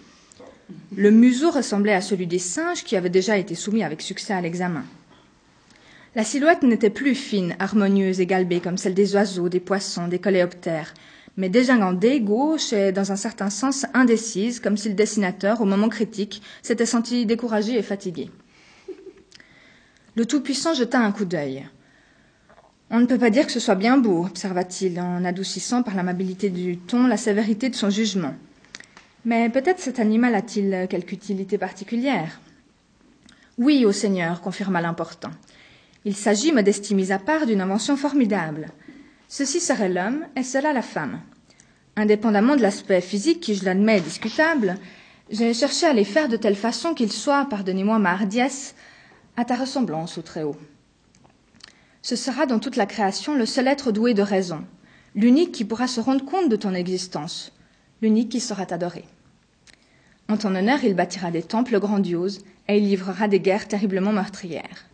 Le 0.96 1.10
museau 1.10 1.50
ressemblait 1.50 1.94
à 1.94 2.00
celui 2.00 2.26
des 2.26 2.38
singes 2.38 2.84
qui 2.84 2.96
avaient 2.96 3.08
déjà 3.08 3.38
été 3.38 3.54
soumis 3.54 3.82
avec 3.84 4.02
succès 4.02 4.32
à 4.34 4.40
l'examen. 4.40 4.84
La 6.16 6.22
silhouette 6.22 6.62
n'était 6.62 6.90
plus 6.90 7.16
fine, 7.16 7.56
harmonieuse 7.58 8.20
et 8.20 8.26
galbée 8.26 8.60
comme 8.60 8.78
celle 8.78 8.94
des 8.94 9.16
oiseaux, 9.16 9.48
des 9.48 9.58
poissons, 9.58 10.06
des 10.06 10.20
coléoptères, 10.20 10.94
mais 11.36 11.48
dégingandée, 11.48 12.20
gauche 12.20 12.72
et 12.72 12.92
dans 12.92 13.10
un 13.10 13.16
certain 13.16 13.50
sens 13.50 13.84
indécise, 13.94 14.60
comme 14.60 14.76
si 14.76 14.88
le 14.88 14.94
dessinateur, 14.94 15.60
au 15.60 15.64
moment 15.64 15.88
critique, 15.88 16.40
s'était 16.62 16.86
senti 16.86 17.26
découragé 17.26 17.76
et 17.76 17.82
fatigué. 17.82 18.30
Le 20.14 20.24
Tout-Puissant 20.24 20.74
jeta 20.74 21.00
un 21.00 21.10
coup 21.10 21.24
d'œil. 21.24 21.66
On 22.90 23.00
ne 23.00 23.06
peut 23.06 23.18
pas 23.18 23.30
dire 23.30 23.46
que 23.46 23.52
ce 23.52 23.58
soit 23.58 23.74
bien 23.74 23.98
beau, 23.98 24.24
observa-t-il, 24.24 25.00
en 25.00 25.24
adoucissant 25.24 25.82
par 25.82 25.96
l'amabilité 25.96 26.48
du 26.48 26.76
ton 26.76 27.08
la 27.08 27.16
sévérité 27.16 27.70
de 27.70 27.74
son 27.74 27.90
jugement. 27.90 28.36
Mais 29.24 29.50
peut-être 29.50 29.80
cet 29.80 29.98
animal 29.98 30.36
a-t-il 30.36 30.86
quelque 30.88 31.12
utilité 31.12 31.58
particulière? 31.58 32.40
Oui, 33.58 33.84
ô 33.84 33.90
Seigneur, 33.90 34.40
confirma 34.40 34.80
l'important. 34.80 35.30
Il 36.06 36.14
s'agit, 36.14 36.52
modestie 36.52 36.94
mise 36.94 37.12
à 37.12 37.18
part, 37.18 37.46
d'une 37.46 37.62
invention 37.62 37.96
formidable. 37.96 38.68
Ceci 39.28 39.58
serait 39.60 39.88
l'homme 39.88 40.26
et 40.36 40.42
cela 40.42 40.74
la 40.74 40.82
femme. 40.82 41.20
Indépendamment 41.96 42.56
de 42.56 42.62
l'aspect 42.62 43.00
physique 43.00 43.40
qui, 43.40 43.54
je 43.54 43.64
l'admets, 43.64 43.98
est 43.98 44.02
discutable, 44.02 44.76
j'ai 45.30 45.54
cherché 45.54 45.86
à 45.86 45.94
les 45.94 46.04
faire 46.04 46.28
de 46.28 46.36
telle 46.36 46.56
façon 46.56 46.92
qu'ils 46.92 47.12
soient, 47.12 47.46
pardonnez-moi 47.48 47.98
ma 47.98 48.12
hardiesse, 48.12 48.74
à 49.38 49.46
ta 49.46 49.56
ressemblance 49.56 50.18
au 50.18 50.22
Très-Haut. 50.22 50.56
Ce 52.02 52.16
sera 52.16 52.44
dans 52.44 52.58
toute 52.58 52.76
la 52.76 52.84
création 52.84 53.34
le 53.34 53.46
seul 53.46 53.66
être 53.66 53.90
doué 53.90 54.12
de 54.12 54.20
raison, 54.20 54.62
l'unique 55.14 55.52
qui 55.52 55.64
pourra 55.64 55.86
se 55.86 56.00
rendre 56.00 56.26
compte 56.26 56.50
de 56.50 56.56
ton 56.56 56.74
existence, 56.74 57.52
l'unique 58.02 58.28
qui 58.28 58.40
sera 58.40 58.66
adoré. 58.70 59.06
En 60.28 60.36
ton 60.36 60.54
honneur, 60.54 60.84
il 60.84 60.94
bâtira 60.94 61.30
des 61.30 61.42
temples 61.42 61.78
grandioses 61.80 62.44
et 62.68 62.76
il 62.76 62.88
livrera 62.88 63.26
des 63.26 63.40
guerres 63.40 63.68
terriblement 63.68 64.12
meurtrières. 64.12 64.90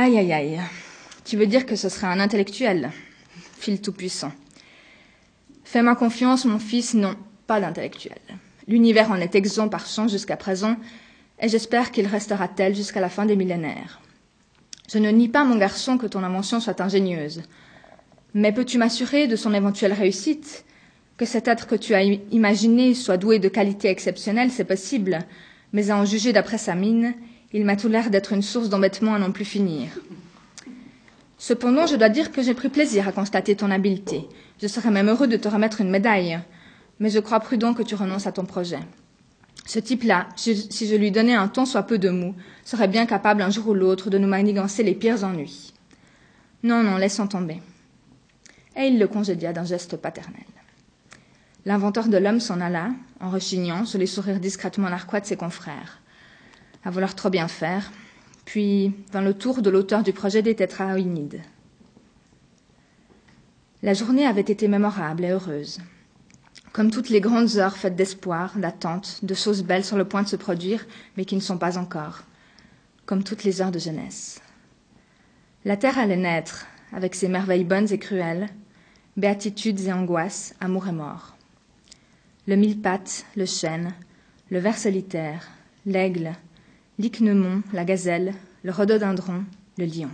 Aïe, 0.00 0.16
aïe, 0.16 0.32
aïe. 0.32 0.60
Tu 1.24 1.36
veux 1.36 1.48
dire 1.48 1.66
que 1.66 1.74
ce 1.74 1.88
serait 1.88 2.06
un 2.06 2.20
intellectuel, 2.20 2.92
fil 3.58 3.80
tout-puissant. 3.80 4.30
Fais-moi 5.64 5.96
confiance, 5.96 6.44
mon 6.44 6.60
fils, 6.60 6.94
non, 6.94 7.16
pas 7.48 7.60
d'intellectuel. 7.60 8.20
L'univers 8.68 9.10
en 9.10 9.16
est 9.16 9.34
exempt 9.34 9.66
par 9.66 9.88
chance 9.88 10.12
jusqu'à 10.12 10.36
présent, 10.36 10.76
et 11.40 11.48
j'espère 11.48 11.90
qu'il 11.90 12.06
restera 12.06 12.46
tel 12.46 12.76
jusqu'à 12.76 13.00
la 13.00 13.08
fin 13.08 13.26
des 13.26 13.34
millénaires. 13.34 14.00
Je 14.88 14.98
ne 14.98 15.10
nie 15.10 15.26
pas, 15.26 15.42
mon 15.42 15.56
garçon, 15.56 15.98
que 15.98 16.06
ton 16.06 16.22
invention 16.22 16.60
soit 16.60 16.80
ingénieuse. 16.80 17.42
Mais 18.34 18.52
peux-tu 18.52 18.78
m'assurer 18.78 19.26
de 19.26 19.34
son 19.34 19.52
éventuelle 19.52 19.94
réussite 19.94 20.64
Que 21.16 21.24
cet 21.24 21.48
être 21.48 21.66
que 21.66 21.74
tu 21.74 21.94
as 21.94 22.04
imaginé 22.04 22.94
soit 22.94 23.16
doué 23.16 23.40
de 23.40 23.48
qualités 23.48 23.88
exceptionnelles, 23.88 24.52
c'est 24.52 24.62
possible, 24.62 25.18
mais 25.72 25.90
à 25.90 25.96
en 25.96 26.04
juger 26.04 26.32
d'après 26.32 26.56
sa 26.56 26.76
mine, 26.76 27.14
il 27.52 27.64
m'a 27.64 27.76
tout 27.76 27.88
l'air 27.88 28.10
d'être 28.10 28.32
une 28.32 28.42
source 28.42 28.68
d'embêtement 28.68 29.14
à 29.14 29.18
n'en 29.18 29.32
plus 29.32 29.44
finir. 29.44 29.88
Cependant, 31.38 31.86
je 31.86 31.96
dois 31.96 32.08
dire 32.08 32.30
que 32.30 32.42
j'ai 32.42 32.52
pris 32.52 32.68
plaisir 32.68 33.08
à 33.08 33.12
constater 33.12 33.56
ton 33.56 33.70
habileté. 33.70 34.28
Je 34.60 34.66
serais 34.66 34.90
même 34.90 35.08
heureux 35.08 35.28
de 35.28 35.36
te 35.36 35.48
remettre 35.48 35.80
une 35.80 35.90
médaille. 35.90 36.40
Mais 37.00 37.10
je 37.10 37.20
crois 37.20 37.40
prudent 37.40 37.74
que 37.74 37.82
tu 37.82 37.94
renonces 37.94 38.26
à 38.26 38.32
ton 38.32 38.44
projet. 38.44 38.80
Ce 39.64 39.78
type-là, 39.78 40.28
si 40.36 40.88
je 40.88 40.96
lui 40.96 41.10
donnais 41.10 41.34
un 41.34 41.48
ton 41.48 41.64
soit 41.64 41.84
peu 41.84 41.98
de 41.98 42.10
mou, 42.10 42.34
serait 42.64 42.88
bien 42.88 43.06
capable 43.06 43.42
un 43.42 43.50
jour 43.50 43.68
ou 43.68 43.74
l'autre 43.74 44.10
de 44.10 44.18
nous 44.18 44.28
manigancer 44.28 44.82
les 44.82 44.94
pires 44.94 45.24
ennuis. 45.24 45.72
Non, 46.64 46.82
non, 46.82 46.96
laissons 46.96 47.28
tomber. 47.28 47.62
Et 48.76 48.88
il 48.88 48.98
le 48.98 49.06
congédia 49.06 49.52
d'un 49.52 49.64
geste 49.64 49.96
paternel. 49.96 50.42
L'inventeur 51.64 52.08
de 52.08 52.16
l'homme 52.16 52.40
s'en 52.40 52.60
alla, 52.60 52.90
en 53.20 53.30
rechignant, 53.30 53.84
sous 53.84 53.98
les 53.98 54.06
sourires 54.06 54.40
discrètement 54.40 54.90
narquois 54.90 55.20
de 55.20 55.26
ses 55.26 55.36
confrères 55.36 56.00
à 56.88 56.90
vouloir 56.90 57.14
trop 57.14 57.28
bien 57.28 57.48
faire. 57.48 57.92
Puis 58.46 58.94
vint 59.12 59.20
le 59.20 59.34
tour 59.34 59.60
de 59.60 59.68
l'auteur 59.68 60.02
du 60.02 60.14
projet 60.14 60.40
des 60.40 60.54
tétraoïnides. 60.54 61.42
La 63.82 63.92
journée 63.92 64.26
avait 64.26 64.40
été 64.40 64.68
mémorable 64.68 65.26
et 65.26 65.28
heureuse. 65.28 65.80
Comme 66.72 66.90
toutes 66.90 67.10
les 67.10 67.20
grandes 67.20 67.58
heures 67.58 67.76
faites 67.76 67.94
d'espoir, 67.94 68.56
d'attente, 68.56 69.20
de 69.22 69.34
choses 69.34 69.62
belles 69.62 69.84
sur 69.84 69.98
le 69.98 70.06
point 70.06 70.22
de 70.22 70.28
se 70.28 70.36
produire, 70.36 70.86
mais 71.18 71.26
qui 71.26 71.36
ne 71.36 71.42
sont 71.42 71.58
pas 71.58 71.76
encore. 71.76 72.22
Comme 73.04 73.22
toutes 73.22 73.44
les 73.44 73.60
heures 73.60 73.70
de 73.70 73.78
jeunesse. 73.78 74.40
La 75.66 75.76
terre 75.76 75.98
allait 75.98 76.16
naître, 76.16 76.66
avec 76.94 77.14
ses 77.14 77.28
merveilles 77.28 77.64
bonnes 77.64 77.92
et 77.92 77.98
cruelles, 77.98 78.48
béatitudes 79.18 79.80
et 79.80 79.92
angoisses, 79.92 80.54
amour 80.58 80.88
et 80.88 80.92
mort. 80.92 81.36
Le 82.46 82.56
mille-pattes, 82.56 83.26
le 83.36 83.44
chêne, 83.44 83.92
le 84.50 84.58
ver 84.58 84.78
solitaire, 84.78 85.48
l'aigle, 85.84 86.32
l'icnemon, 86.98 87.62
la 87.72 87.84
gazelle, 87.84 88.34
le 88.64 88.72
rhododendron, 88.72 89.44
le 89.78 89.84
lion. 89.84 90.10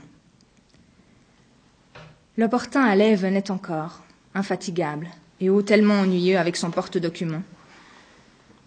L'opportun 2.37 2.83
allait 2.83 3.13
et 3.13 3.17
venait 3.17 3.51
encore, 3.51 4.03
infatigable, 4.35 5.09
et 5.41 5.49
haut 5.49 5.63
tellement 5.63 6.01
ennuyeux 6.01 6.37
avec 6.37 6.57
son 6.57 6.71
porte-document. 6.71 7.43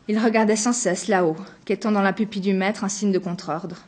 Il 0.07 0.17
regardait 0.17 0.55
sans 0.55 0.73
cesse 0.73 1.07
là-haut, 1.07 1.35
quêtant 1.65 1.91
dans 1.91 2.01
la 2.01 2.13
pupille 2.13 2.41
du 2.41 2.53
maître 2.53 2.83
un 2.83 2.89
signe 2.89 3.11
de 3.11 3.19
contre-ordre. 3.19 3.85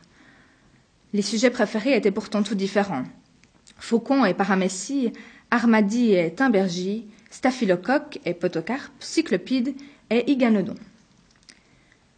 Les 1.12 1.22
sujets 1.22 1.50
préférés 1.50 1.96
étaient 1.96 2.12
pourtant 2.12 2.44
tout 2.44 2.54
différents. 2.54 3.04
Faucon 3.78 4.24
et 4.24 4.34
Paramécie, 4.34 5.12
Armadie 5.50 6.12
et 6.12 6.32
Timbergie, 6.32 7.08
Staphylocoque 7.30 8.20
et 8.24 8.34
Potocarpe, 8.34 8.92
Cyclopide 9.00 9.74
et 10.10 10.30
Iganodon 10.30 10.76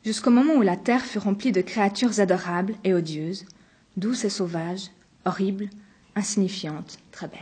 jusqu'au 0.04 0.30
moment 0.30 0.54
où 0.54 0.62
la 0.62 0.76
terre 0.76 1.04
fut 1.04 1.18
remplie 1.18 1.52
de 1.52 1.60
créatures 1.60 2.20
adorables 2.20 2.74
et 2.84 2.94
odieuses, 2.94 3.44
douces 3.96 4.24
et 4.24 4.30
sauvages, 4.30 4.90
horribles, 5.24 5.70
insignifiantes, 6.16 6.98
très 7.10 7.28
belles. 7.28 7.40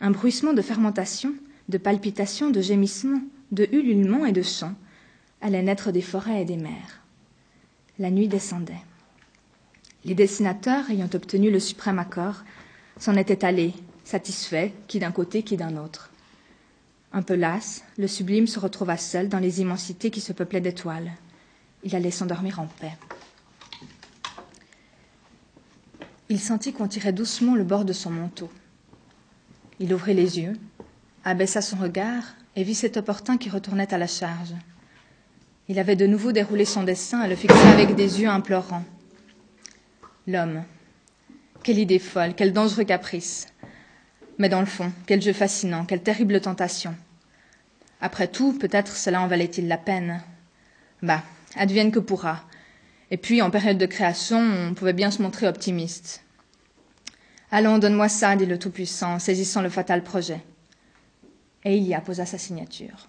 Un 0.00 0.10
bruissement 0.10 0.52
de 0.52 0.62
fermentation, 0.62 1.34
de 1.68 1.78
palpitations, 1.78 2.50
de 2.50 2.60
gémissements, 2.60 3.22
de 3.52 3.68
ululements 3.72 4.26
et 4.26 4.32
de 4.32 4.42
chants 4.42 4.74
allait 5.40 5.62
naître 5.62 5.92
des 5.92 6.02
forêts 6.02 6.42
et 6.42 6.44
des 6.44 6.56
mers. 6.56 7.02
La 7.98 8.10
nuit 8.10 8.28
descendait. 8.28 8.82
Les 10.04 10.14
dessinateurs, 10.14 10.90
ayant 10.90 11.08
obtenu 11.12 11.50
le 11.50 11.60
suprême 11.60 11.98
accord, 11.98 12.44
s'en 12.98 13.16
étaient 13.16 13.44
allés, 13.44 13.74
satisfaits, 14.04 14.70
qui 14.88 14.98
d'un 14.98 15.12
côté, 15.12 15.42
qui 15.42 15.56
d'un 15.56 15.76
autre. 15.76 16.09
Un 17.12 17.22
peu 17.22 17.34
las, 17.34 17.82
le 17.98 18.06
sublime 18.06 18.46
se 18.46 18.60
retrouva 18.60 18.96
seul 18.96 19.28
dans 19.28 19.38
les 19.38 19.60
immensités 19.60 20.10
qui 20.10 20.20
se 20.20 20.32
peuplaient 20.32 20.60
d'étoiles. 20.60 21.10
Il 21.82 21.96
allait 21.96 22.10
s'endormir 22.10 22.60
en 22.60 22.66
paix. 22.66 22.92
Il 26.28 26.38
sentit 26.38 26.72
qu'on 26.72 26.86
tirait 26.86 27.12
doucement 27.12 27.56
le 27.56 27.64
bord 27.64 27.84
de 27.84 27.92
son 27.92 28.10
manteau. 28.10 28.48
Il 29.80 29.92
ouvrit 29.92 30.14
les 30.14 30.38
yeux, 30.38 30.52
abaissa 31.24 31.60
son 31.60 31.76
regard 31.76 32.22
et 32.54 32.62
vit 32.62 32.76
cet 32.76 32.96
opportun 32.96 33.36
qui 33.36 33.50
retournait 33.50 33.92
à 33.92 33.98
la 33.98 34.06
charge. 34.06 34.54
Il 35.68 35.78
avait 35.80 35.96
de 35.96 36.06
nouveau 36.06 36.30
déroulé 36.30 36.64
son 36.64 36.84
dessin 36.84 37.24
et 37.24 37.28
le 37.28 37.34
fixait 37.34 37.72
avec 37.72 37.96
des 37.96 38.20
yeux 38.20 38.28
implorants. 38.28 38.84
L'homme. 40.26 40.62
Quelle 41.64 41.78
idée 41.78 41.98
folle, 41.98 42.34
quel 42.36 42.52
dangereux 42.52 42.84
caprice. 42.84 43.48
Mais 44.40 44.48
dans 44.48 44.60
le 44.60 44.66
fond, 44.66 44.90
quel 45.04 45.20
jeu 45.20 45.34
fascinant, 45.34 45.84
quelle 45.84 46.02
terrible 46.02 46.40
tentation. 46.40 46.94
Après 48.00 48.26
tout, 48.26 48.54
peut-être 48.54 48.96
cela 48.96 49.20
en 49.20 49.26
valait-il 49.26 49.68
la 49.68 49.76
peine. 49.76 50.22
Bah, 51.02 51.22
advienne 51.56 51.92
que 51.92 51.98
pourra. 51.98 52.42
Et 53.10 53.18
puis, 53.18 53.42
en 53.42 53.50
période 53.50 53.76
de 53.76 53.84
création, 53.84 54.40
on 54.40 54.72
pouvait 54.72 54.94
bien 54.94 55.10
se 55.10 55.20
montrer 55.20 55.46
optimiste. 55.46 56.22
Allons, 57.50 57.76
donne-moi 57.76 58.08
ça, 58.08 58.34
dit 58.34 58.46
le 58.46 58.58
Tout-Puissant, 58.58 59.18
saisissant 59.18 59.60
le 59.60 59.68
fatal 59.68 60.02
projet. 60.02 60.40
Et 61.66 61.76
il 61.76 61.82
y 61.82 61.92
apposa 61.92 62.24
sa 62.24 62.38
signature. 62.38 63.08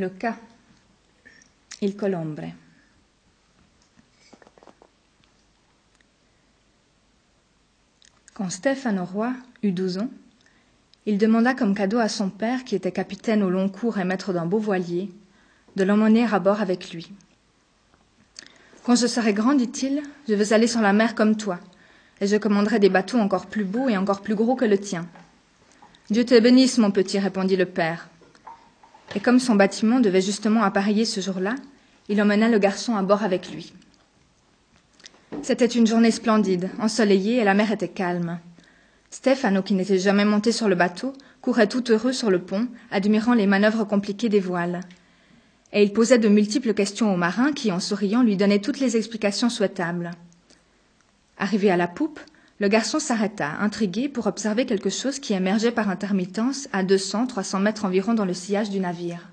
Le 0.00 0.08
cas. 0.08 0.34
Il 1.82 1.94
colombre. 1.94 2.44
Quand 8.32 8.48
Stefano 8.48 9.04
Roy 9.04 9.34
eut 9.62 9.72
douze 9.72 9.98
ans, 9.98 10.08
il 11.04 11.18
demanda 11.18 11.52
comme 11.52 11.74
cadeau 11.74 11.98
à 11.98 12.08
son 12.08 12.30
père, 12.30 12.64
qui 12.64 12.74
était 12.74 12.92
capitaine 12.92 13.42
au 13.42 13.50
long 13.50 13.68
cours 13.68 13.98
et 13.98 14.04
maître 14.04 14.32
d'un 14.32 14.46
beau 14.46 14.58
voilier, 14.58 15.10
de 15.76 15.84
l'emmener 15.84 16.24
à 16.24 16.38
bord 16.38 16.62
avec 16.62 16.94
lui. 16.94 17.12
Quand 18.84 18.96
je 18.96 19.06
serai 19.06 19.34
grand, 19.34 19.52
dit-il, 19.52 20.02
je 20.26 20.34
veux 20.34 20.54
aller 20.54 20.66
sur 20.66 20.80
la 20.80 20.94
mer 20.94 21.14
comme 21.14 21.36
toi, 21.36 21.60
et 22.22 22.26
je 22.26 22.38
commanderai 22.38 22.78
des 22.78 22.88
bateaux 22.88 23.18
encore 23.18 23.48
plus 23.48 23.64
beaux 23.64 23.90
et 23.90 23.98
encore 23.98 24.22
plus 24.22 24.34
gros 24.34 24.56
que 24.56 24.64
le 24.64 24.78
tien. 24.78 25.06
Dieu 26.08 26.24
te 26.24 26.40
bénisse, 26.40 26.78
mon 26.78 26.90
petit, 26.90 27.18
répondit 27.18 27.56
le 27.56 27.66
père. 27.66 28.09
Et 29.14 29.20
comme 29.20 29.40
son 29.40 29.56
bâtiment 29.56 30.00
devait 30.00 30.20
justement 30.20 30.62
appareiller 30.62 31.04
ce 31.04 31.20
jour-là, 31.20 31.56
il 32.08 32.20
emmena 32.22 32.48
le 32.48 32.58
garçon 32.58 32.96
à 32.96 33.02
bord 33.02 33.22
avec 33.22 33.50
lui. 33.50 33.72
C'était 35.42 35.66
une 35.66 35.86
journée 35.86 36.10
splendide, 36.10 36.70
ensoleillée, 36.80 37.36
et 37.36 37.44
la 37.44 37.54
mer 37.54 37.72
était 37.72 37.88
calme. 37.88 38.38
Stefano, 39.10 39.62
qui 39.62 39.74
n'était 39.74 39.98
jamais 39.98 40.24
monté 40.24 40.52
sur 40.52 40.68
le 40.68 40.74
bateau, 40.74 41.12
courait 41.40 41.66
tout 41.66 41.90
heureux 41.90 42.12
sur 42.12 42.30
le 42.30 42.40
pont, 42.40 42.68
admirant 42.90 43.34
les 43.34 43.46
manœuvres 43.46 43.84
compliquées 43.84 44.28
des 44.28 44.40
voiles. 44.40 44.80
Et 45.72 45.82
il 45.82 45.92
posait 45.92 46.18
de 46.18 46.28
multiples 46.28 46.74
questions 46.74 47.12
au 47.12 47.16
marin 47.16 47.52
qui, 47.52 47.72
en 47.72 47.80
souriant, 47.80 48.22
lui 48.22 48.36
donnait 48.36 48.60
toutes 48.60 48.80
les 48.80 48.96
explications 48.96 49.48
souhaitables. 49.48 50.10
Arrivé 51.38 51.70
à 51.70 51.76
la 51.76 51.88
poupe, 51.88 52.20
le 52.60 52.68
garçon 52.68 53.00
s'arrêta, 53.00 53.56
intrigué, 53.60 54.10
pour 54.10 54.26
observer 54.26 54.66
quelque 54.66 54.90
chose 54.90 55.18
qui 55.18 55.32
émergeait 55.32 55.72
par 55.72 55.88
intermittence 55.88 56.68
à 56.72 56.82
deux 56.82 56.98
cents, 56.98 57.26
trois 57.26 57.42
cents 57.42 57.58
mètres 57.58 57.86
environ 57.86 58.12
dans 58.12 58.26
le 58.26 58.34
sillage 58.34 58.68
du 58.68 58.80
navire. 58.80 59.30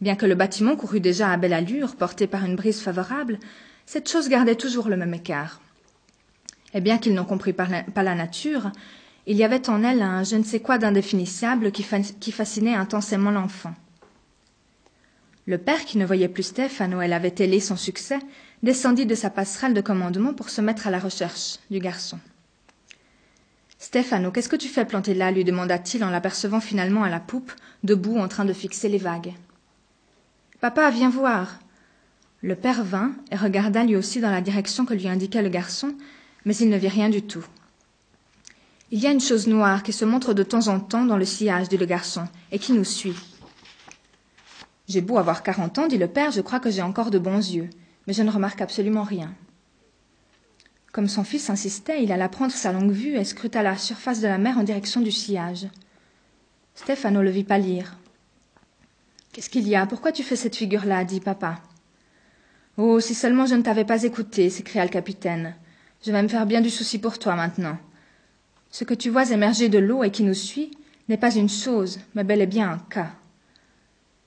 Bien 0.00 0.16
que 0.16 0.26
le 0.26 0.34
bâtiment 0.34 0.74
courût 0.74 1.00
déjà 1.00 1.30
à 1.30 1.36
belle 1.36 1.52
allure, 1.52 1.94
porté 1.94 2.26
par 2.26 2.44
une 2.44 2.56
brise 2.56 2.80
favorable, 2.80 3.38
cette 3.86 4.08
chose 4.10 4.28
gardait 4.28 4.56
toujours 4.56 4.88
le 4.88 4.96
même 4.96 5.14
écart. 5.14 5.60
Et 6.74 6.80
bien 6.80 6.98
qu'il 6.98 7.14
n'en 7.14 7.24
comprît 7.24 7.52
pas 7.52 7.68
la, 7.68 8.14
nature, 8.14 8.72
il 9.26 9.36
y 9.36 9.44
avait 9.44 9.70
en 9.70 9.82
elle 9.84 10.02
un 10.02 10.24
je 10.24 10.36
ne 10.36 10.42
sais 10.42 10.60
quoi 10.60 10.78
d'indéfinissable 10.78 11.70
qui, 11.70 11.82
fascinait 12.32 12.74
intensément 12.74 13.30
l'enfant. 13.30 13.74
Le 15.46 15.58
père, 15.58 15.84
qui 15.84 15.96
ne 15.96 16.04
voyait 16.04 16.28
plus 16.28 16.42
Stéphano, 16.42 17.00
elle 17.00 17.12
avait 17.12 17.34
ailé 17.38 17.60
son 17.60 17.76
succès, 17.76 18.18
descendit 18.62 19.06
de 19.06 19.14
sa 19.14 19.30
passerelle 19.30 19.74
de 19.74 19.80
commandement 19.80 20.34
pour 20.34 20.50
se 20.50 20.60
mettre 20.60 20.86
à 20.86 20.90
la 20.90 20.98
recherche 20.98 21.58
du 21.70 21.78
garçon. 21.78 22.18
Stéphano, 23.78 24.32
qu'est-ce 24.32 24.48
que 24.48 24.56
tu 24.56 24.68
fais 24.68 24.84
planter 24.84 25.14
là 25.14 25.30
lui 25.30 25.44
demanda-t-il 25.44 26.02
en 26.02 26.10
l'apercevant 26.10 26.60
finalement 26.60 27.04
à 27.04 27.08
la 27.08 27.20
poupe, 27.20 27.52
debout 27.84 28.18
en 28.18 28.26
train 28.26 28.44
de 28.44 28.52
fixer 28.52 28.88
les 28.88 28.98
vagues. 28.98 29.34
Papa, 30.60 30.90
viens 30.90 31.10
voir. 31.10 31.60
Le 32.42 32.56
père 32.56 32.82
vint 32.82 33.12
et 33.30 33.36
regarda 33.36 33.84
lui 33.84 33.94
aussi 33.94 34.20
dans 34.20 34.30
la 34.30 34.40
direction 34.40 34.84
que 34.84 34.94
lui 34.94 35.08
indiquait 35.08 35.42
le 35.42 35.48
garçon, 35.48 35.94
mais 36.44 36.56
il 36.56 36.68
ne 36.68 36.76
vit 36.76 36.88
rien 36.88 37.08
du 37.08 37.22
tout. 37.22 37.44
Il 38.90 38.98
y 38.98 39.06
a 39.06 39.12
une 39.12 39.20
chose 39.20 39.46
noire 39.46 39.82
qui 39.82 39.92
se 39.92 40.04
montre 40.04 40.34
de 40.34 40.42
temps 40.42 40.66
en 40.68 40.80
temps 40.80 41.04
dans 41.04 41.16
le 41.16 41.24
sillage, 41.24 41.68
dit 41.68 41.76
le 41.76 41.86
garçon, 41.86 42.26
et 42.50 42.58
qui 42.58 42.72
nous 42.72 42.84
suit. 42.84 43.16
J'ai 44.88 45.02
beau 45.02 45.18
avoir 45.18 45.42
quarante 45.42 45.78
ans, 45.78 45.86
dit 45.86 45.98
le 45.98 46.08
père, 46.08 46.32
je 46.32 46.40
crois 46.40 46.58
que 46.58 46.70
j'ai 46.70 46.82
encore 46.82 47.10
de 47.10 47.18
bons 47.18 47.52
yeux 47.52 47.70
mais 48.08 48.14
je 48.14 48.22
ne 48.22 48.30
remarque 48.30 48.62
absolument 48.62 49.02
rien. 49.02 49.34
Comme 50.92 51.08
son 51.08 51.24
fils 51.24 51.50
insistait, 51.50 52.02
il 52.02 52.10
alla 52.10 52.30
prendre 52.30 52.52
sa 52.52 52.72
longue 52.72 52.90
vue 52.90 53.16
et 53.16 53.24
scruta 53.24 53.62
la 53.62 53.76
surface 53.76 54.22
de 54.22 54.26
la 54.26 54.38
mer 54.38 54.56
en 54.56 54.62
direction 54.62 55.02
du 55.02 55.12
sillage. 55.12 55.66
Stefano 56.74 57.20
le 57.20 57.28
vit 57.28 57.44
pâlir. 57.44 57.98
Qu'est-ce 59.30 59.50
qu'il 59.50 59.68
y 59.68 59.76
a? 59.76 59.84
Pourquoi 59.84 60.10
tu 60.10 60.22
fais 60.22 60.36
cette 60.36 60.56
figure-là? 60.56 61.04
dit 61.04 61.20
papa. 61.20 61.60
Oh, 62.78 62.98
si 62.98 63.14
seulement 63.14 63.44
je 63.44 63.56
ne 63.56 63.62
t'avais 63.62 63.84
pas 63.84 64.02
écouté, 64.04 64.48
s'écria 64.48 64.84
le 64.84 64.90
capitaine. 64.90 65.54
Je 66.02 66.10
vais 66.10 66.22
me 66.22 66.28
faire 66.28 66.46
bien 66.46 66.62
du 66.62 66.70
souci 66.70 66.98
pour 66.98 67.18
toi 67.18 67.36
maintenant. 67.36 67.76
Ce 68.70 68.84
que 68.84 68.94
tu 68.94 69.10
vois 69.10 69.30
émerger 69.32 69.68
de 69.68 69.78
l'eau 69.78 70.02
et 70.02 70.10
qui 70.10 70.22
nous 70.22 70.32
suit 70.32 70.70
n'est 71.10 71.18
pas 71.18 71.34
une 71.34 71.50
chose, 71.50 72.00
mais 72.14 72.24
bel 72.24 72.40
et 72.40 72.46
bien 72.46 72.70
un 72.70 72.78
cas. 72.78 73.10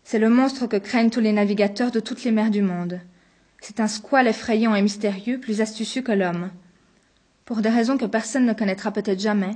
C'est 0.04 0.20
le 0.20 0.30
monstre 0.30 0.68
que 0.68 0.78
craignent 0.78 1.10
tous 1.10 1.20
les 1.20 1.34
navigateurs 1.34 1.90
de 1.90 2.00
toutes 2.00 2.24
les 2.24 2.32
mers 2.32 2.52
du 2.52 2.62
monde. 2.62 3.02
C'est 3.62 3.80
un 3.80 3.88
squale 3.88 4.28
effrayant 4.28 4.74
et 4.74 4.82
mystérieux, 4.82 5.40
plus 5.40 5.62
astucieux 5.62 6.02
que 6.02 6.12
l'homme. 6.12 6.50
Pour 7.46 7.62
des 7.62 7.70
raisons 7.70 7.96
que 7.96 8.06
personne 8.06 8.48
ne 8.48 8.54
connaîtra 8.54 8.92
peut-être 8.92 9.20
jamais, 9.20 9.54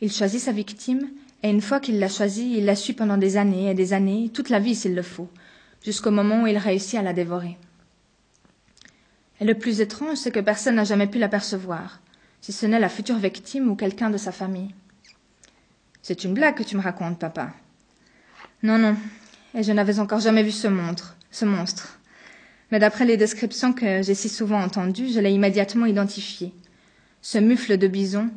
il 0.00 0.12
choisit 0.12 0.40
sa 0.40 0.50
victime, 0.50 1.08
et 1.44 1.50
une 1.50 1.60
fois 1.60 1.78
qu'il 1.78 2.00
l'a 2.00 2.08
choisie, 2.08 2.54
il 2.58 2.64
la 2.64 2.74
suit 2.74 2.92
pendant 2.92 3.16
des 3.16 3.36
années 3.36 3.70
et 3.70 3.74
des 3.74 3.92
années, 3.92 4.30
toute 4.34 4.50
la 4.50 4.58
vie 4.58 4.74
s'il 4.74 4.96
le 4.96 5.02
faut, 5.02 5.30
jusqu'au 5.84 6.10
moment 6.10 6.42
où 6.42 6.46
il 6.48 6.58
réussit 6.58 6.98
à 6.98 7.02
la 7.02 7.12
dévorer. 7.12 7.56
Et 9.40 9.44
le 9.44 9.54
plus 9.54 9.80
étrange, 9.80 10.18
c'est 10.18 10.32
que 10.32 10.40
personne 10.40 10.74
n'a 10.74 10.84
jamais 10.84 11.06
pu 11.06 11.18
l'apercevoir, 11.18 12.00
si 12.40 12.52
ce 12.52 12.66
n'est 12.66 12.80
la 12.80 12.88
future 12.88 13.18
victime 13.18 13.70
ou 13.70 13.76
quelqu'un 13.76 14.10
de 14.10 14.18
sa 14.18 14.32
famille. 14.32 14.74
C'est 16.02 16.24
une 16.24 16.34
blague 16.34 16.56
que 16.56 16.64
tu 16.64 16.76
me 16.76 16.82
racontes, 16.82 17.20
papa. 17.20 17.52
Non, 18.64 18.78
non, 18.78 18.96
et 19.54 19.62
je 19.62 19.72
n'avais 19.72 20.00
encore 20.00 20.20
jamais 20.20 20.42
vu 20.42 20.50
ce 20.50 20.66
monstre, 20.66 21.16
ce 21.30 21.44
monstre 21.44 21.96
mais 22.70 22.78
d'après 22.78 23.04
les 23.04 23.16
descriptions 23.16 23.72
que 23.72 24.02
j'ai 24.02 24.14
si 24.14 24.28
souvent 24.28 24.60
entendues, 24.60 25.08
je 25.08 25.20
l'ai 25.20 25.32
immédiatement 25.32 25.86
identifié. 25.86 26.52
Ce 27.22 27.38
mufle 27.38 27.76
de 27.76 27.88
bison, 27.88 28.30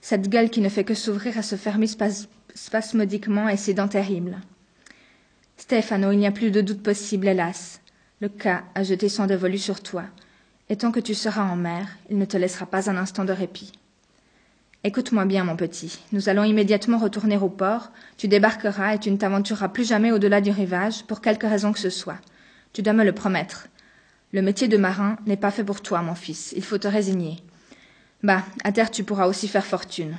cette 0.00 0.28
gueule 0.28 0.50
qui 0.50 0.60
ne 0.60 0.68
fait 0.68 0.84
que 0.84 0.94
s'ouvrir 0.94 1.36
et 1.38 1.42
se 1.42 1.56
fermer 1.56 1.86
spasmodiquement 2.54 3.48
et 3.48 3.56
ses 3.56 3.74
dents 3.74 3.88
terribles. 3.88 4.38
Stefano, 5.56 6.10
il 6.12 6.18
n'y 6.18 6.26
a 6.26 6.32
plus 6.32 6.50
de 6.50 6.60
doute 6.60 6.82
possible, 6.82 7.28
hélas. 7.28 7.80
Le 8.20 8.28
cas 8.28 8.64
a 8.74 8.82
jeté 8.82 9.08
son 9.08 9.26
dévolu 9.26 9.58
sur 9.58 9.80
toi, 9.80 10.04
et 10.68 10.76
tant 10.76 10.92
que 10.92 11.00
tu 11.00 11.14
seras 11.14 11.44
en 11.44 11.56
mer, 11.56 11.86
il 12.08 12.18
ne 12.18 12.24
te 12.24 12.36
laissera 12.36 12.66
pas 12.66 12.88
un 12.88 12.96
instant 12.96 13.24
de 13.24 13.32
répit. 13.32 13.72
Écoute-moi 14.84 15.26
bien, 15.26 15.44
mon 15.44 15.54
petit. 15.54 16.00
Nous 16.10 16.28
allons 16.28 16.42
immédiatement 16.42 16.98
retourner 16.98 17.36
au 17.36 17.48
port. 17.48 17.92
Tu 18.16 18.26
débarqueras 18.26 18.94
et 18.94 18.98
tu 18.98 19.12
ne 19.12 19.16
t'aventureras 19.16 19.68
plus 19.68 19.86
jamais 19.86 20.10
au-delà 20.10 20.40
du 20.40 20.50
rivage, 20.50 21.04
pour 21.04 21.20
quelque 21.20 21.46
raison 21.46 21.72
que 21.72 21.78
ce 21.78 21.90
soit. 21.90 22.18
Tu 22.72 22.82
dois 22.82 22.92
me 22.92 23.04
le 23.04 23.12
promettre. 23.12 23.68
Le 24.32 24.40
métier 24.40 24.66
de 24.66 24.78
marin 24.78 25.16
n'est 25.26 25.36
pas 25.36 25.50
fait 25.50 25.64
pour 25.64 25.82
toi, 25.82 26.00
mon 26.00 26.14
fils. 26.14 26.52
Il 26.56 26.64
faut 26.64 26.78
te 26.78 26.88
résigner. 26.88 27.36
Bah, 28.22 28.44
à 28.64 28.72
terre 28.72 28.90
tu 28.90 29.04
pourras 29.04 29.26
aussi 29.26 29.46
faire 29.46 29.66
fortune. 29.66 30.16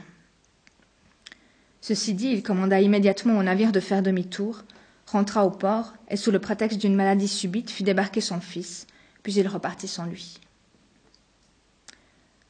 Ceci 1.81 2.13
dit, 2.13 2.27
il 2.27 2.43
commanda 2.43 2.79
immédiatement 2.79 3.37
au 3.37 3.43
navire 3.43 3.71
de 3.71 3.79
faire 3.79 4.03
demi-tour, 4.03 4.63
rentra 5.07 5.45
au 5.45 5.51
port, 5.51 5.93
et 6.09 6.15
sous 6.15 6.31
le 6.31 6.39
prétexte 6.39 6.79
d'une 6.79 6.95
maladie 6.95 7.27
subite 7.27 7.71
fit 7.71 7.83
débarquer 7.83 8.21
son 8.21 8.39
fils, 8.39 8.87
puis 9.21 9.33
il 9.33 9.47
repartit 9.47 9.87
sans 9.87 10.05
lui. 10.05 10.39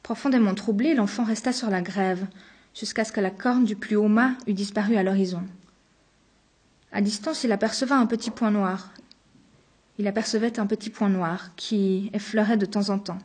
Profondément 0.02 0.54
troublé, 0.54 0.94
l'enfant 0.94 1.24
resta 1.24 1.52
sur 1.52 1.70
la 1.70 1.80
grève, 1.80 2.26
jusqu'à 2.78 3.04
ce 3.04 3.12
que 3.12 3.20
la 3.20 3.30
corne 3.30 3.64
du 3.64 3.74
plus 3.74 3.96
haut 3.96 4.08
mât 4.08 4.34
eût 4.46 4.52
disparu 4.52 4.96
à 4.96 5.02
l'horizon. 5.02 5.42
À 6.92 7.00
distance, 7.00 7.42
il 7.42 7.52
apercevait 7.52 7.94
un 7.94 8.06
petit 8.06 8.30
point 8.30 8.50
noir, 8.50 8.90
il 9.98 10.06
apercevait 10.06 10.58
un 10.58 10.66
petit 10.66 10.90
point 10.90 11.08
noir 11.08 11.50
qui 11.56 12.10
effleurait 12.12 12.56
de 12.56 12.66
temps 12.66 12.90
en 12.90 12.98
temps. 12.98 13.18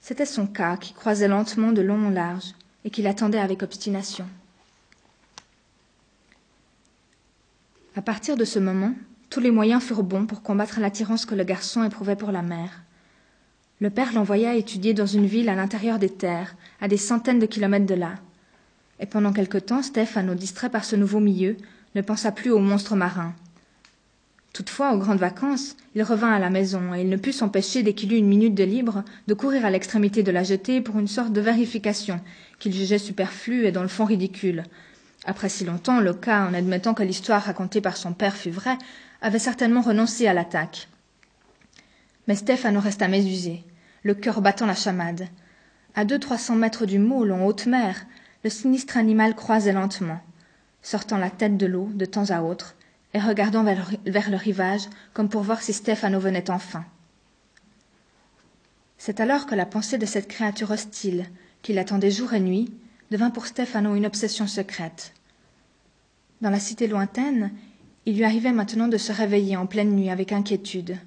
C'était 0.00 0.26
son 0.26 0.46
cas 0.46 0.76
qui 0.76 0.92
croisait 0.92 1.28
lentement 1.28 1.72
de 1.72 1.82
long 1.82 2.06
en 2.06 2.10
large 2.10 2.54
et 2.84 2.90
qui 2.90 3.02
l'attendait 3.02 3.38
avec 3.38 3.62
obstination. 3.62 4.26
À 7.96 8.02
partir 8.02 8.36
de 8.36 8.44
ce 8.44 8.58
moment, 8.58 8.92
tous 9.30 9.40
les 9.40 9.50
moyens 9.50 9.82
furent 9.82 10.02
bons 10.02 10.26
pour 10.26 10.42
combattre 10.42 10.80
l'attirance 10.80 11.26
que 11.26 11.34
le 11.34 11.44
garçon 11.44 11.82
éprouvait 11.82 12.16
pour 12.16 12.30
la 12.30 12.42
mer. 12.42 12.82
Le 13.80 13.90
père 13.90 14.12
l'envoya 14.12 14.54
étudier 14.54 14.94
dans 14.94 15.06
une 15.06 15.26
ville 15.26 15.48
à 15.48 15.54
l'intérieur 15.54 15.98
des 15.98 16.10
terres, 16.10 16.56
à 16.80 16.88
des 16.88 16.96
centaines 16.96 17.38
de 17.38 17.46
kilomètres 17.46 17.86
de 17.86 17.94
là. 17.94 18.14
Et 19.00 19.06
pendant 19.06 19.32
quelque 19.32 19.58
temps, 19.58 19.82
Stéphano, 19.82 20.34
distrait 20.34 20.70
par 20.70 20.84
ce 20.84 20.96
nouveau 20.96 21.20
milieu, 21.20 21.56
ne 21.94 22.02
pensa 22.02 22.32
plus 22.32 22.50
au 22.50 22.58
monstre 22.58 22.96
marin, 22.96 23.34
Toutefois, 24.56 24.94
aux 24.94 24.98
grandes 24.98 25.18
vacances, 25.18 25.76
il 25.94 26.02
revint 26.02 26.32
à 26.32 26.38
la 26.38 26.48
maison, 26.48 26.94
et 26.94 27.02
il 27.02 27.10
ne 27.10 27.18
put 27.18 27.34
s'empêcher, 27.34 27.82
dès 27.82 27.92
qu'il 27.92 28.14
eut 28.14 28.16
une 28.16 28.26
minute 28.26 28.54
de 28.54 28.64
libre, 28.64 29.04
de 29.26 29.34
courir 29.34 29.66
à 29.66 29.70
l'extrémité 29.70 30.22
de 30.22 30.30
la 30.30 30.44
jetée 30.44 30.80
pour 30.80 30.98
une 30.98 31.08
sorte 31.08 31.34
de 31.34 31.42
vérification, 31.42 32.22
qu'il 32.58 32.72
jugeait 32.72 32.96
superflue 32.96 33.66
et 33.66 33.70
dans 33.70 33.82
le 33.82 33.88
fond 33.88 34.06
ridicule. 34.06 34.62
Après 35.26 35.50
si 35.50 35.66
longtemps, 35.66 36.00
le 36.00 36.14
cas, 36.14 36.46
en 36.46 36.54
admettant 36.54 36.94
que 36.94 37.02
l'histoire 37.02 37.42
racontée 37.42 37.82
par 37.82 37.98
son 37.98 38.14
père 38.14 38.34
fût 38.34 38.48
vraie, 38.48 38.78
avait 39.20 39.38
certainement 39.38 39.82
renoncé 39.82 40.26
à 40.26 40.32
l'attaque. 40.32 40.88
Mais 42.26 42.34
Stéphane 42.34 42.78
resta 42.78 43.08
mésusé, 43.08 43.62
le 44.04 44.14
cœur 44.14 44.40
battant 44.40 44.64
la 44.64 44.74
chamade. 44.74 45.28
À 45.94 46.06
deux 46.06 46.18
trois 46.18 46.38
cents 46.38 46.56
mètres 46.56 46.86
du 46.86 46.98
môle, 46.98 47.30
en 47.30 47.44
haute 47.44 47.66
mer, 47.66 48.06
le 48.42 48.48
sinistre 48.48 48.96
animal 48.96 49.34
croisait 49.34 49.74
lentement, 49.74 50.20
sortant 50.80 51.18
la 51.18 51.28
tête 51.28 51.58
de 51.58 51.66
l'eau 51.66 51.90
de 51.92 52.06
temps 52.06 52.30
à 52.30 52.40
autre, 52.40 52.74
et 53.16 53.18
regardant 53.18 53.64
vers, 53.64 53.90
le 54.04 54.36
rivage 54.36 54.90
comme 55.14 55.30
pour 55.30 55.40
voir 55.40 55.62
si 55.62 55.72
Stéphano 55.72 56.20
venait 56.20 56.50
enfin. 56.50 56.84
C'est 58.98 59.20
alors 59.20 59.46
que 59.46 59.54
la 59.54 59.64
pensée 59.64 59.96
de 59.96 60.04
cette 60.04 60.28
créature 60.28 60.70
hostile, 60.70 61.24
qui 61.62 61.72
l'attendait 61.72 62.10
jour 62.10 62.34
et 62.34 62.40
nuit, 62.40 62.74
devint 63.10 63.30
pour 63.30 63.46
Stéphano 63.46 63.94
une 63.94 64.04
obsession 64.04 64.46
secrète. 64.46 65.14
Dans 66.42 66.50
la 66.50 66.60
cité 66.60 66.88
lointaine, 66.88 67.52
Il 68.04 68.18
lui 68.18 68.24
arrivait 68.24 68.52
maintenant 68.52 68.86
de 68.86 68.98
se 68.98 69.12
réveiller 69.12 69.56
en 69.56 69.66
pleine 69.66 69.96
nuit 69.96 70.10
avec 70.10 70.30
inquiétude. 70.30 70.98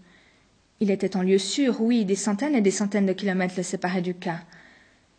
Il 0.80 0.90
était 0.90 1.16
en 1.16 1.22
lieu 1.22 1.38
sûr, 1.38 1.80
oui, 1.80 2.06
des 2.06 2.16
centaines 2.16 2.56
et 2.56 2.62
des 2.62 2.72
centaines 2.72 3.06
de 3.06 3.14
kilomètres 3.14 3.54
le 3.56 3.64
séparaient 3.64 4.02
du 4.02 4.16
cas. 4.16 4.40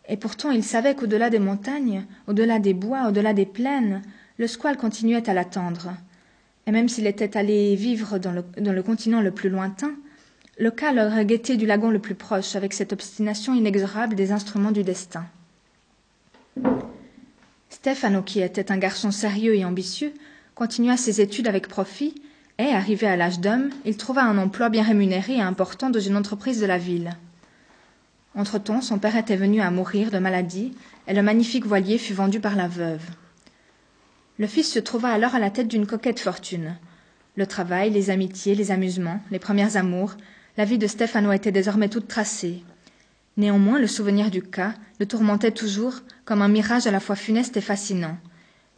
Et 0.09 0.17
pourtant 0.17 0.51
il 0.51 0.63
savait 0.63 0.93
qu'au-delà 0.93 1.29
des 1.29 1.39
montagnes, 1.39 2.05
au-delà 2.27 2.59
des 2.59 2.73
bois, 2.73 3.07
au-delà 3.07 3.33
des 3.33 3.45
plaines, 3.45 4.01
le 4.37 4.45
squale 4.45 4.77
continuait 4.77 5.27
à 5.29 5.33
l'attendre. 5.33 5.95
Même 6.71 6.87
s'il 6.87 7.05
était 7.05 7.35
allé 7.35 7.75
vivre 7.75 8.17
dans 8.17 8.31
le, 8.31 8.45
dans 8.59 8.71
le 8.71 8.81
continent 8.81 9.21
le 9.21 9.31
plus 9.31 9.49
lointain, 9.49 9.91
le 10.57 10.71
cas 10.71 10.93
l'aurait 10.93 11.25
guetté 11.25 11.57
du 11.57 11.65
lagon 11.65 11.89
le 11.89 11.99
plus 11.99 12.15
proche 12.15 12.55
avec 12.55 12.73
cette 12.73 12.93
obstination 12.93 13.53
inexorable 13.53 14.15
des 14.15 14.31
instruments 14.31 14.71
du 14.71 14.83
destin. 14.83 15.25
Stefano, 17.69 18.21
qui 18.21 18.39
était 18.39 18.71
un 18.71 18.77
garçon 18.77 19.11
sérieux 19.11 19.55
et 19.55 19.65
ambitieux, 19.65 20.13
continua 20.55 20.95
ses 20.95 21.19
études 21.19 21.47
avec 21.47 21.67
profit 21.67 22.15
et, 22.57 22.67
arrivé 22.67 23.05
à 23.05 23.17
l'âge 23.17 23.39
d'homme, 23.41 23.69
il 23.85 23.97
trouva 23.97 24.23
un 24.23 24.37
emploi 24.37 24.69
bien 24.69 24.83
rémunéré 24.83 25.35
et 25.35 25.41
important 25.41 25.89
dans 25.89 25.99
une 25.99 26.15
entreprise 26.15 26.61
de 26.61 26.65
la 26.67 26.77
ville. 26.77 27.11
Entre-temps, 28.33 28.81
son 28.81 28.97
père 28.97 29.17
était 29.17 29.35
venu 29.35 29.59
à 29.59 29.71
mourir 29.71 30.09
de 30.09 30.19
maladie 30.19 30.73
et 31.07 31.13
le 31.13 31.21
magnifique 31.21 31.65
voilier 31.65 31.97
fut 31.97 32.13
vendu 32.13 32.39
par 32.39 32.55
la 32.55 32.69
veuve. 32.69 33.03
Le 34.41 34.47
fils 34.47 34.73
se 34.73 34.79
trouva 34.79 35.09
alors 35.09 35.35
à 35.35 35.39
la 35.39 35.51
tête 35.51 35.67
d'une 35.67 35.85
coquette 35.85 36.19
fortune. 36.19 36.75
Le 37.35 37.45
travail, 37.45 37.91
les 37.91 38.09
amitiés, 38.09 38.55
les 38.55 38.71
amusements, 38.71 39.21
les 39.29 39.37
premières 39.37 39.77
amours, 39.77 40.17
la 40.57 40.65
vie 40.65 40.79
de 40.79 40.87
Stefano 40.87 41.31
était 41.31 41.51
désormais 41.51 41.89
toute 41.89 42.07
tracée. 42.07 42.63
Néanmoins, 43.37 43.77
le 43.77 43.85
souvenir 43.85 44.31
du 44.31 44.41
cas 44.41 44.73
le 44.99 45.05
tourmentait 45.05 45.51
toujours 45.51 45.99
comme 46.25 46.41
un 46.41 46.47
mirage 46.47 46.87
à 46.87 46.91
la 46.91 46.99
fois 46.99 47.15
funeste 47.15 47.55
et 47.55 47.61
fascinant, 47.61 48.17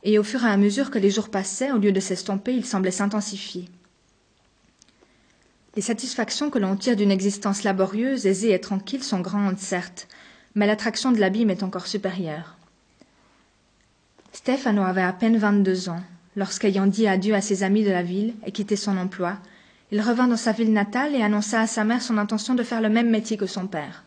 et 0.04 0.20
au 0.20 0.24
fur 0.24 0.44
et 0.44 0.50
à 0.50 0.58
mesure 0.58 0.92
que 0.92 1.00
les 1.00 1.10
jours 1.10 1.30
passaient, 1.30 1.72
au 1.72 1.78
lieu 1.78 1.94
de 1.94 2.02
s'estomper, 2.02 2.54
il 2.54 2.66
semblait 2.66 2.92
s'intensifier. 2.92 3.70
Les 5.78 5.82
satisfactions 5.82 6.50
que 6.50 6.60
l'on 6.60 6.76
tire 6.76 6.98
d'une 6.98 7.10
existence 7.10 7.64
laborieuse, 7.64 8.28
aisée 8.28 8.52
et 8.52 8.60
tranquille 8.60 9.02
sont 9.02 9.22
grandes, 9.22 9.60
certes, 9.60 10.10
mais 10.56 10.68
l'attraction 10.68 11.14
de 11.14 11.22
l'abîme 11.22 11.52
est 11.52 11.64
encore 11.64 11.88
supérieure. 11.88 12.58
Stefano 14.34 14.82
avait 14.82 15.04
à 15.04 15.14
peine 15.14 15.38
vingt-deux 15.38 15.90
ans, 15.90 16.02
lorsqu'ayant 16.36 16.88
dit 16.88 17.08
adieu 17.08 17.36
à 17.36 17.42
ses 17.42 17.62
amis 17.62 17.84
de 17.84 17.92
la 17.92 18.02
ville 18.02 18.34
et 18.46 18.52
quitté 18.52 18.76
son 18.76 18.98
emploi, 18.98 19.38
il 19.92 20.02
revint 20.02 20.28
dans 20.28 20.38
sa 20.38 20.52
ville 20.52 20.74
natale 20.74 21.16
et 21.16 21.22
annonça 21.22 21.62
à 21.62 21.68
sa 21.68 21.84
mère 21.84 22.02
son 22.02 22.18
intention 22.18 22.56
de 22.56 22.64
faire 22.64 22.82
le 22.82 22.90
même 22.90 23.12
métier 23.12 23.38
que 23.38 23.46
son 23.46 23.68
père. 23.68 24.06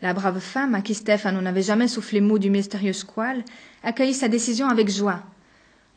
La 0.00 0.14
brave 0.14 0.40
femme, 0.40 0.74
à 0.74 0.80
qui 0.80 0.94
Stéphane 0.94 1.38
n'avait 1.40 1.62
jamais 1.62 1.88
soufflé 1.88 2.22
mot 2.22 2.38
du 2.38 2.48
mystérieux 2.48 2.94
squale, 2.94 3.44
accueillit 3.84 4.14
sa 4.14 4.28
décision 4.28 4.68
avec 4.68 4.88
joie. 4.88 5.22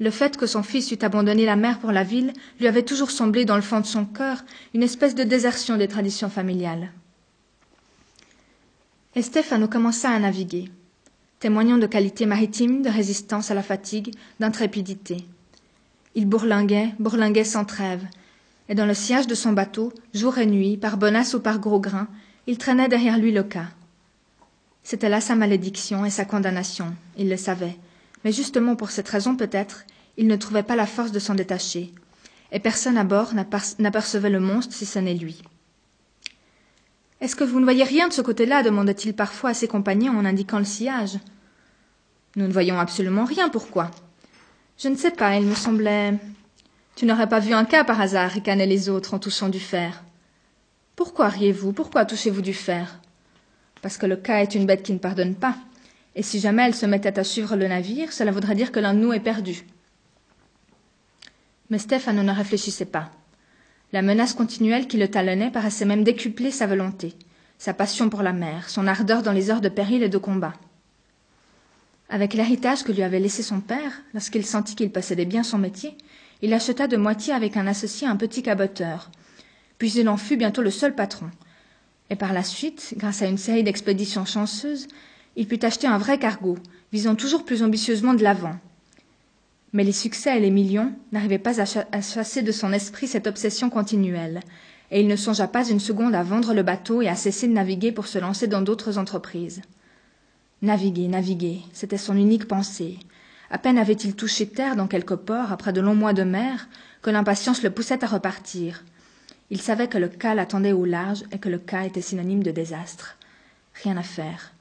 Le 0.02 0.10
fait 0.10 0.36
que 0.36 0.46
son 0.46 0.62
fils 0.62 0.92
eût 0.92 1.02
abandonné 1.02 1.46
la 1.46 1.56
mer 1.56 1.80
pour 1.80 1.94
la 1.94 2.04
ville 2.04 2.34
lui 2.60 2.68
avait 2.68 2.84
toujours 2.84 3.12
semblé, 3.12 3.46
dans 3.46 3.56
le 3.56 3.62
fond 3.62 3.80
de 3.80 3.86
son 3.86 4.06
cœur, 4.06 4.44
une 4.74 4.84
espèce 4.84 5.16
de 5.16 5.24
désertion 5.24 5.78
des 5.78 5.88
traditions 5.88 6.30
familiales. 6.30 6.92
Et 9.16 9.22
Stéphano 9.22 9.70
commença 9.70 10.10
à 10.10 10.20
naviguer, 10.20 10.70
témoignant 11.46 11.78
de 11.78 11.86
qualités 11.86 12.26
maritimes, 12.26 12.82
de 12.82 12.90
résistance 12.90 13.52
à 13.52 13.54
la 13.54 13.62
fatigue, 13.62 14.16
d'intrépidité. 14.40 15.24
Il 16.16 16.26
bourlinguait, 16.26 16.96
bourlinguait 16.98 17.44
sans 17.44 17.66
trêve, 17.66 18.02
et 18.68 18.74
dans 18.74 18.88
le 18.88 18.96
sillage 18.96 19.28
de 19.28 19.36
son 19.36 19.54
bateau, 19.54 19.94
jour 20.16 20.40
et 20.40 20.48
nuit, 20.48 20.76
par 20.76 20.98
bonasse 20.98 21.36
ou 21.36 21.40
par 21.40 21.60
gros 21.60 21.80
grain, 21.80 22.08
il 22.48 22.58
traînait 22.58 22.88
derrière 22.88 23.20
lui 23.20 23.32
le 23.32 23.44
cas. 23.44 23.68
C'était 24.82 25.08
là 25.08 25.22
sa 25.22 25.36
malédiction 25.36 26.04
et 26.04 26.10
sa 26.10 26.26
condamnation, 26.26 26.96
il 27.16 27.30
le 27.30 27.38
savait, 27.38 27.78
mais 28.24 28.32
justement 28.32 28.76
pour 28.76 28.90
cette 28.90 29.10
raison 29.10 29.36
peut-être, 29.36 29.86
il 30.18 30.26
ne 30.26 30.38
trouvait 30.38 30.64
pas 30.64 30.76
la 30.76 30.88
force 30.88 31.12
de 31.12 31.20
s'en 31.20 31.36
détacher, 31.36 31.94
et 32.52 32.60
personne 32.60 32.98
à 32.98 33.04
bord 33.04 33.34
n'apercevait 33.78 34.32
le 34.32 34.40
monstre 34.40 34.74
si 34.74 34.88
ce 34.88 34.98
n'est 34.98 35.14
lui. 35.14 35.44
Est-ce 37.22 37.36
que 37.36 37.44
vous 37.44 37.60
ne 37.60 37.66
voyez 37.66 37.84
rien 37.84 38.08
de 38.08 38.14
ce 38.14 38.24
côté-là? 38.24 38.64
demanda-t-il 38.64 39.14
parfois 39.14 39.52
à 39.52 39.54
ses 39.54 39.68
compagnons 39.68 40.18
en 40.18 40.26
indiquant 40.26 40.58
le 40.58 40.66
sillage. 40.66 41.20
Nous 42.36 42.48
ne 42.48 42.52
voyons 42.52 42.80
absolument 42.80 43.24
rien, 43.24 43.50
pourquoi? 43.50 43.92
Je 44.78 44.90
ne 44.90 44.96
sais 44.96 45.12
pas, 45.12 45.36
il 45.36 45.46
me 45.46 45.56
semblait. 45.56 46.18
Tu 46.96 47.06
n'aurais 47.06 47.30
pas 47.30 47.40
vu 47.40 47.54
un 47.54 47.66
cas 47.66 47.84
par 47.84 48.02
hasard, 48.02 48.32
ricanaient 48.32 48.66
les 48.66 48.90
autres 48.90 49.14
en 49.14 49.20
touchant 49.20 49.50
du 49.50 49.60
fer? 49.60 50.04
Pourquoi 50.96 51.30
riez-vous? 51.30 51.72
Pourquoi 51.72 52.06
touchez-vous 52.06 52.42
du 52.42 52.54
fer? 52.54 53.00
Parce 53.82 53.98
que 53.98 54.06
le 54.06 54.18
cas 54.18 54.42
est 54.42 54.56
une 54.56 54.66
bête 54.66 54.84
qui 54.84 54.94
ne 54.94 54.98
pardonne 54.98 55.36
pas. 55.36 55.56
Et 56.16 56.24
si 56.24 56.40
jamais 56.40 56.64
elle 56.64 56.76
se 56.76 56.86
mettait 56.86 57.20
à 57.20 57.24
suivre 57.24 57.56
le 57.56 57.68
navire, 57.68 58.12
cela 58.12 58.32
voudrait 58.32 58.56
dire 58.56 58.72
que 58.72 58.80
l'un 58.80 58.94
de 58.94 59.00
nous 59.00 59.14
est 59.14 59.20
perdu. 59.20 59.66
Mais 61.70 61.78
Stéphane 61.78 62.22
ne 62.22 62.32
réfléchissait 62.32 62.86
pas. 62.86 63.12
La 63.94 64.02
menace 64.02 64.34
continuelle 64.34 64.88
qui 64.88 64.98
le 64.98 65.08
talonnait 65.10 65.52
paraissait 65.52 65.86
même 65.86 66.04
décupler 66.04 66.52
sa 66.52 66.68
volonté, 66.68 67.14
sa 67.58 67.74
passion 67.74 68.10
pour 68.10 68.24
la 68.24 68.34
mer, 68.34 68.70
son 68.70 68.88
ardeur 68.88 69.24
dans 69.24 69.32
les 69.32 69.52
heures 69.52 69.62
de 69.62 69.70
péril 69.70 70.04
et 70.04 70.10
de 70.10 70.18
combat. 70.18 70.54
Avec 72.10 72.34
l'héritage 72.34 72.84
que 72.84 72.92
lui 72.92 73.02
avait 73.02 73.20
laissé 73.20 73.42
son 73.42 73.62
père, 73.62 74.04
lorsqu'il 74.14 74.46
sentit 74.46 74.76
qu'il 74.76 74.92
possédait 74.92 75.26
bien 75.26 75.44
son 75.44 75.58
métier, 75.58 75.98
il 76.42 76.54
acheta 76.54 76.88
de 76.88 76.98
moitié 76.98 77.34
avec 77.34 77.58
un 77.58 77.66
associé 77.66 78.08
un 78.08 78.16
petit 78.16 78.44
caboteur. 78.44 79.10
Puis 79.78 79.94
il 79.94 80.08
en 80.08 80.18
fut 80.18 80.38
bientôt 80.38 80.62
le 80.62 80.70
seul 80.70 80.94
patron. 80.94 81.30
Et 82.10 82.16
par 82.16 82.34
la 82.34 82.44
suite, 82.44 82.94
grâce 82.98 83.22
à 83.22 83.26
une 83.26 83.40
série 83.40 83.64
d'expéditions 83.64 84.26
chanceuses, 84.26 84.88
il 85.36 85.48
put 85.48 85.66
acheter 85.66 85.88
un 85.88 85.98
vrai 85.98 86.20
cargo, 86.20 86.58
visant 86.94 87.16
toujours 87.16 87.44
plus 87.44 87.64
ambitieusement 87.64 88.14
de 88.14 88.24
l'avant. 88.24 88.56
Mais 89.74 89.84
les 89.84 89.92
succès 89.92 90.38
et 90.38 90.40
les 90.40 90.52
millions 90.52 90.94
n'arrivaient 91.12 91.40
pas 91.40 91.60
à, 91.60 92.02
chasser 92.02 92.42
de 92.44 92.52
son 92.52 92.72
esprit 92.72 93.08
cette 93.08 93.28
obsession 93.28 93.70
continuelle, 93.70 94.42
et 94.92 95.02
il 95.02 95.08
ne 95.08 95.16
songea 95.16 95.48
pas 95.48 95.68
une 95.68 95.80
seconde 95.80 96.16
à 96.16 96.24
vendre 96.24 96.54
le 96.54 96.64
bateau 96.64 97.02
et 97.02 97.10
à 97.10 97.16
cesser 97.16 97.48
de 97.48 97.54
naviguer 97.54 97.92
pour 97.92 98.08
se 98.08 98.20
lancer 98.20 98.48
dans 98.48 98.62
d'autres 98.62 99.00
entreprises. 99.00 99.62
Naviguer, 100.62 101.08
naviguer, 101.08 101.62
c'était 101.74 101.98
son 101.98 102.16
unique 102.16 102.48
pensée, 102.48 102.98
à 103.50 103.58
peine 103.58 103.78
avait-il 103.78 104.16
touché 104.16 104.48
terre 104.48 104.76
dans 104.76 104.88
quelque 104.88 105.14
port, 105.14 105.52
après 105.52 105.74
de 105.74 105.82
longs 105.82 105.96
mois 105.96 106.14
de 106.14 106.24
mer, 106.24 106.68
que 107.02 107.10
l'impatience 107.10 107.62
le 107.62 107.70
poussait 107.70 108.04
à 108.04 108.08
repartir. 108.08 108.84
Il 109.50 109.62
savait 109.62 109.88
que 109.88 109.98
le 109.98 110.08
cas 110.08 110.34
l'attendait 110.34 110.72
au 110.72 110.86
large 110.86 111.24
et 111.32 111.38
que 111.38 111.50
le 111.50 111.60
cas 111.60 111.84
était 111.84 112.02
synonyme 112.02 112.42
de 112.42 112.52
désastre. 112.52 113.18
Rien 113.84 113.98
à 113.98 114.04
faire. 114.04 114.52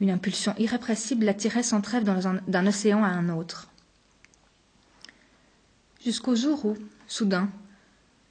Une 0.00 0.10
impulsion 0.10 0.54
irrépressible 0.58 1.24
l'attirait 1.24 1.62
sans 1.62 1.80
trêve 1.80 2.04
d'un 2.04 2.66
océan 2.66 3.02
à 3.02 3.08
un 3.08 3.30
autre. 3.30 3.68
Jusqu'au 6.04 6.36
jour 6.36 6.66
où, 6.66 6.76
soudain, 7.06 7.48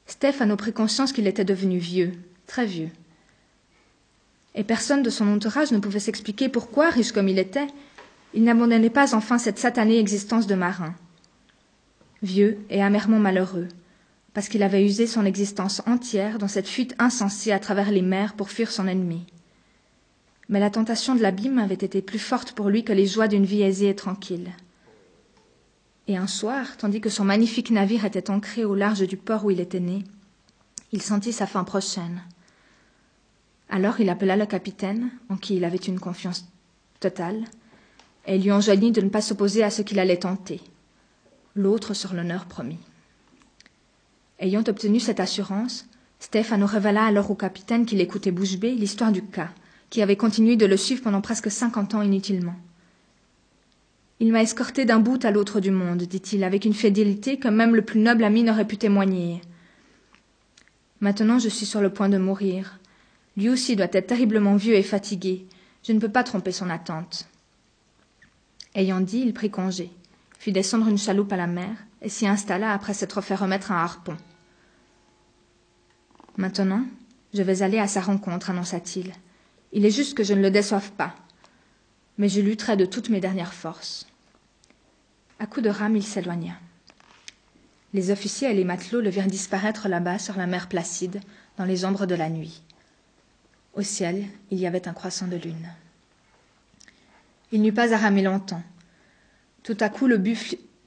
Stéphano 0.06 0.56
prit 0.56 0.74
conscience 0.74 1.14
qu'il 1.14 1.26
était 1.26 1.46
devenu 1.46 1.80
vieux, 1.80 2.12
très 2.46 2.68
vieux. 2.68 2.92
Et 4.56 4.64
personne 4.64 5.04
de 5.04 5.10
son 5.10 5.28
entourage 5.28 5.72
ne 5.72 5.80
pouvait 5.80 6.00
s'expliquer 6.00 6.50
pourquoi, 6.50 6.90
riche 6.90 7.12
comme 7.12 7.28
il 7.28 7.40
était, 7.40 7.68
il 8.34 8.44
n'abandonnait 8.44 8.90
pas 8.90 9.16
enfin 9.16 9.38
cette 9.38 9.60
satanée 9.60 10.00
existence 10.00 10.48
de 10.48 10.56
marin. 10.56 10.96
Vieux 12.22 12.60
et 12.70 12.82
amèrement 12.82 13.20
malheureux, 13.20 13.68
parce 14.34 14.50
qu'il 14.50 14.64
avait 14.64 14.86
usé 14.86 15.08
son 15.08 15.26
existence 15.26 15.82
entière 15.86 16.38
dans 16.38 16.48
cette 16.48 16.68
fuite 16.68 16.96
insensée 17.00 17.52
à 17.52 17.60
travers 17.60 17.92
les 17.92 18.02
mers 18.02 18.34
pour 18.34 18.50
fuir 18.50 18.72
son 18.72 18.88
ennemi. 18.88 19.26
Mais 20.50 20.60
la 20.60 20.70
tentation 20.70 21.16
de 21.16 21.22
l'abîme 21.22 21.60
avait 21.60 21.74
été 21.74 22.02
plus 22.02 22.20
forte 22.20 22.54
pour 22.54 22.70
lui 22.70 22.84
que 22.84 22.94
les 22.94 23.08
joies 23.08 23.28
d'une 23.28 23.46
vie 23.46 23.62
aisée 23.62 23.90
et 23.90 23.96
tranquille. 23.96 24.52
Et 26.08 26.18
un 26.18 26.28
soir, 26.28 26.78
tandis 26.78 27.02
que 27.02 27.10
son 27.10 27.24
magnifique 27.24 27.72
navire 27.72 28.06
était 28.06 28.30
ancré 28.30 28.66
au 28.66 28.76
large 28.76 29.08
du 29.08 29.16
port 29.16 29.46
où 29.46 29.52
il 29.52 29.62
était 29.62 29.80
né, 29.80 30.04
il 30.92 31.02
sentit 31.02 31.34
sa 31.34 31.48
fin 31.48 31.64
prochaine. 31.64 32.22
Alors 33.76 34.00
il 34.00 34.12
appela 34.12 34.38
le 34.38 34.46
capitaine, 34.46 35.10
en 35.30 35.36
qui 35.36 35.56
il 35.56 35.66
avait 35.66 35.78
une 35.78 36.00
confiance 36.00 36.46
totale, 37.00 37.44
et 38.28 38.38
lui 38.38 38.52
enjoignit 38.52 38.92
de 38.92 39.02
ne 39.02 39.10
pas 39.10 39.20
s'opposer 39.20 39.64
à 39.64 39.72
ce 39.72 39.82
qu'il 39.82 39.98
allait 39.98 40.18
tenter. 40.20 40.62
L'autre 41.56 41.96
sur 41.96 42.14
l'honneur 42.14 42.46
promis. 42.46 42.78
Ayant 44.38 44.64
obtenu 44.68 45.00
cette 45.00 45.20
assurance, 45.20 45.88
Stéphano 46.20 46.68
révéla 46.68 47.04
alors 47.04 47.32
au 47.32 47.34
capitaine 47.34 47.88
qu'il 47.88 48.00
écoutait 48.00 48.30
bouche 48.30 48.60
bée 48.60 48.76
l'histoire 48.76 49.12
du 49.12 49.24
cas, 49.24 49.50
qui 49.90 50.04
avait 50.04 50.18
continué 50.18 50.56
de 50.56 50.68
le 50.68 50.78
suivre 50.78 51.02
pendant 51.02 51.22
presque 51.22 51.50
cinquante 51.50 51.96
ans 51.96 52.04
inutilement. 52.04 52.56
Il 54.20 54.32
m'a 54.32 54.44
escorté 54.44 54.86
d'un 54.86 55.00
bout 55.00 55.26
à 55.26 55.32
l'autre 55.32 55.60
du 55.60 55.72
monde, 55.72 56.04
dit-il, 56.04 56.44
avec 56.44 56.66
une 56.66 56.76
fidélité 56.76 57.40
que 57.40 57.48
même 57.48 57.76
le 57.76 57.82
plus 57.82 58.00
noble 58.00 58.24
ami 58.24 58.44
n'aurait 58.44 58.68
pu 58.68 58.78
témoigner. 58.78 59.42
Maintenant 61.00 61.40
je 61.40 61.50
suis 61.50 61.66
sur 61.66 61.82
le 61.82 61.92
point 61.92 62.10
de 62.10 62.20
mourir. 62.20 62.78
Lui 63.38 63.50
aussi 63.50 63.76
doit 63.76 63.88
être 63.92 64.08
terriblement 64.08 64.56
vieux 64.56 64.76
et 64.76 64.84
fatigué. 64.84 65.48
Je 65.84 65.92
ne 65.92 66.00
peux 66.00 66.10
pas 66.10 66.24
tromper 66.24 66.52
son 66.52 66.70
attente. 66.70 67.28
Ayant 68.76 69.02
dit, 69.02 69.20
il 69.20 69.34
prit 69.34 69.52
congé, 69.52 69.92
fit 70.40 70.52
descendre 70.52 70.88
une 70.88 70.98
chaloupe 70.98 71.32
à 71.32 71.38
la 71.38 71.48
mer 71.48 71.76
et 72.02 72.10
s'y 72.10 72.28
installa 72.28 72.74
après 72.74 72.94
s'être 72.94 73.22
fait 73.22 73.36
remettre 73.36 73.72
un 73.72 73.78
harpon. 73.78 74.18
Maintenant, 76.38 76.84
je 77.34 77.42
vais 77.44 77.62
aller 77.62 77.80
à 77.80 77.88
sa 77.88 78.02
rencontre, 78.02 78.50
annonça-t-il. 78.50 79.14
Il 79.72 79.86
est 79.86 79.92
juste 79.92 80.16
que 80.16 80.24
je 80.24 80.34
ne 80.34 80.42
le 80.42 80.52
déçoive 80.52 80.92
pas. 80.92 81.16
Mais 82.18 82.30
je 82.30 82.42
lutterai 82.42 82.78
de 82.78 82.86
toutes 82.86 83.10
mes 83.10 83.20
dernières 83.20 83.54
forces. 83.54 84.08
À 85.40 85.48
coups 85.48 85.64
de 85.64 85.70
rame, 85.70 85.96
il 85.96 86.04
s'éloigna. 86.04 86.54
Les 87.94 88.12
officiers 88.12 88.50
et 88.50 88.54
les 88.54 88.64
matelots 88.64 89.02
le 89.02 89.10
virent 89.10 89.28
disparaître 89.28 89.88
là-bas 89.88 90.20
sur 90.20 90.38
la 90.38 90.48
mer 90.48 90.68
placide, 90.68 91.22
dans 91.58 91.66
les 91.66 91.86
ombres 91.86 92.06
de 92.06 92.16
la 92.16 92.30
nuit. 92.30 92.64
Au 93.74 93.82
ciel, 93.82 94.26
il 94.52 94.60
y 94.60 94.68
avait 94.68 94.88
un 94.88 94.94
croissant 94.94 95.28
de 95.28 95.36
lune. 95.36 95.70
Il 97.52 97.62
n'eut 97.62 97.74
pas 97.74 97.94
à 97.94 97.98
ramer 97.98 98.22
longtemps. 98.22 98.64
Tout 99.64 99.78
à 99.80 99.90
coup, 99.90 100.08
le, 100.08 100.22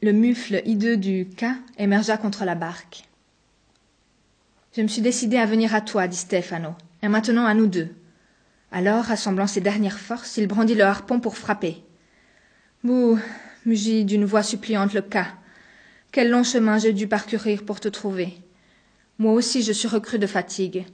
le 0.03 0.13
mufle 0.13 0.63
hideux 0.65 0.97
du 0.97 1.27
cas 1.27 1.57
émergea 1.79 2.17
contre 2.17 2.45
la 2.45 2.55
barque. 2.55 3.05
Je 4.77 4.83
me 4.83 4.89
suis 4.89 5.03
décidé 5.03 5.37
à 5.37 5.47
venir 5.47 5.75
à 5.75 5.81
toi, 5.81 6.07
dit 6.07 6.17
Stefano, 6.17 6.75
et 7.03 7.09
maintenant 7.09 7.47
à 7.47 7.55
nous 7.55 7.67
deux. 7.67 7.89
Alors, 8.71 9.05
rassemblant 9.05 9.47
ses 9.47 9.61
dernières 9.61 9.99
forces, 9.99 10.37
il 10.37 10.47
brandit 10.47 10.75
le 10.75 10.85
harpon 10.85 11.19
pour 11.19 11.37
frapper. 11.37 11.83
Bouh 12.85 13.19
mugit 13.65 14.05
d'une 14.05 14.25
voix 14.25 14.43
suppliante 14.43 14.93
le 14.93 15.03
cas. 15.03 15.29
Quel 16.13 16.31
long 16.31 16.45
chemin 16.45 16.79
j'ai 16.79 16.93
dû 16.93 17.09
parcourir 17.09 17.65
pour 17.65 17.81
te 17.81 17.89
trouver. 17.89 18.35
Moi 19.19 19.33
aussi 19.33 19.63
je 19.63 19.73
suis 19.73 19.89
recrue 19.89 20.19
de 20.19 20.27
fatigue. 20.27 20.85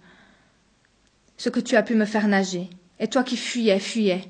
Ce 1.42 1.48
que 1.48 1.58
tu 1.58 1.74
as 1.74 1.82
pu 1.82 1.96
me 1.96 2.04
faire 2.04 2.28
nager, 2.28 2.70
et 3.00 3.08
toi 3.08 3.24
qui 3.24 3.36
fuyais, 3.36 3.80
fuyais, 3.80 4.28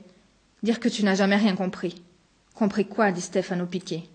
dire 0.62 0.80
que 0.80 0.88
tu 0.88 1.04
n'as 1.04 1.14
jamais 1.14 1.36
rien 1.36 1.54
compris. 1.54 2.02
Compris 2.54 2.86
quoi 2.86 3.12
dit 3.12 3.20
Stefano 3.20 3.66
piqué. 3.66 4.08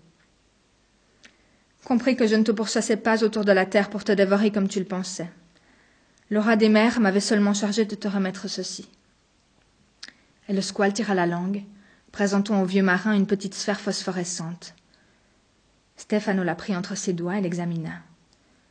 Compris 1.84 2.16
que 2.16 2.26
je 2.26 2.34
ne 2.34 2.42
te 2.42 2.50
pourchassais 2.50 2.96
pas 2.96 3.22
autour 3.22 3.44
de 3.44 3.52
la 3.52 3.66
terre 3.66 3.88
pour 3.88 4.02
te 4.02 4.10
dévorer 4.10 4.50
comme 4.50 4.66
tu 4.66 4.80
le 4.80 4.84
pensais. 4.84 5.30
Rat 6.32 6.56
des 6.56 6.68
mers 6.68 6.98
m'avait 6.98 7.20
seulement 7.20 7.54
chargé 7.54 7.84
de 7.84 7.94
te 7.94 8.08
remettre 8.08 8.48
ceci. 8.48 8.88
Et 10.48 10.52
le 10.52 10.60
squale 10.60 10.92
tira 10.92 11.14
la 11.14 11.26
langue, 11.26 11.62
présentant 12.10 12.60
au 12.62 12.64
vieux 12.64 12.82
marin 12.82 13.12
une 13.12 13.28
petite 13.28 13.54
sphère 13.54 13.78
phosphorescente. 13.78 14.74
Stefano 15.96 16.42
la 16.42 16.56
prit 16.56 16.74
entre 16.74 16.96
ses 16.96 17.12
doigts 17.12 17.38
et 17.38 17.42
l'examina. 17.42 18.02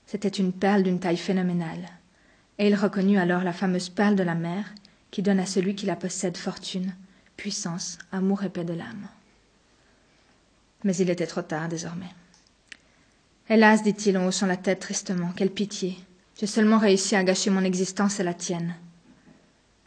C'était 0.05 0.27
une 0.27 0.51
perle 0.51 0.83
d'une 0.83 0.99
taille 0.99 1.15
phénoménale, 1.15 1.87
et 2.59 2.67
il 2.67 2.75
reconnut 2.75 3.17
alors 3.17 3.43
la 3.43 3.53
fameuse 3.53 3.89
perle 3.89 4.15
de 4.15 4.23
la 4.23 4.35
mer 4.35 4.65
qui 5.11 5.21
donne 5.21 5.39
à 5.39 5.45
celui 5.45 5.75
qui 5.75 5.85
la 5.85 5.95
possède 5.95 6.37
fortune, 6.37 6.95
puissance, 7.35 7.97
amour 8.11 8.43
et 8.43 8.49
paix 8.49 8.63
de 8.63 8.73
l'âme. 8.73 9.07
Mais 10.83 10.95
il 10.95 11.09
était 11.09 11.27
trop 11.27 11.41
tard 11.41 11.69
désormais. 11.69 12.09
Hélas, 13.49 13.83
dit-il 13.83 14.17
en 14.17 14.27
hochant 14.27 14.47
la 14.47 14.57
tête 14.57 14.79
tristement, 14.79 15.31
quelle 15.35 15.51
pitié. 15.51 15.97
J'ai 16.39 16.47
seulement 16.47 16.77
réussi 16.77 17.15
à 17.15 17.23
gâcher 17.23 17.49
mon 17.49 17.63
existence 17.63 18.19
et 18.19 18.23
la 18.23 18.33
tienne. 18.33 18.75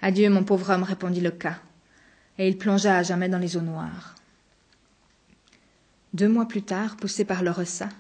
Adieu, 0.03 0.31
mon 0.31 0.45
pauvre 0.45 0.71
homme, 0.71 0.83
répondit 0.83 1.21
le 1.21 1.31
cas 1.31 1.59
et 2.41 2.49
il 2.49 2.57
plongea 2.57 2.97
à 2.97 3.03
jamais 3.03 3.29
dans 3.29 3.39
les 3.39 3.59
eaux 3.59 3.61
noires. 3.61 4.15
Deux 6.15 6.29
mois 6.29 6.49
plus 6.49 6.63
tard, 6.63 6.97
poussée 6.97 7.27
par 7.27 7.43
le 7.43 7.51
ressac, 7.51 7.91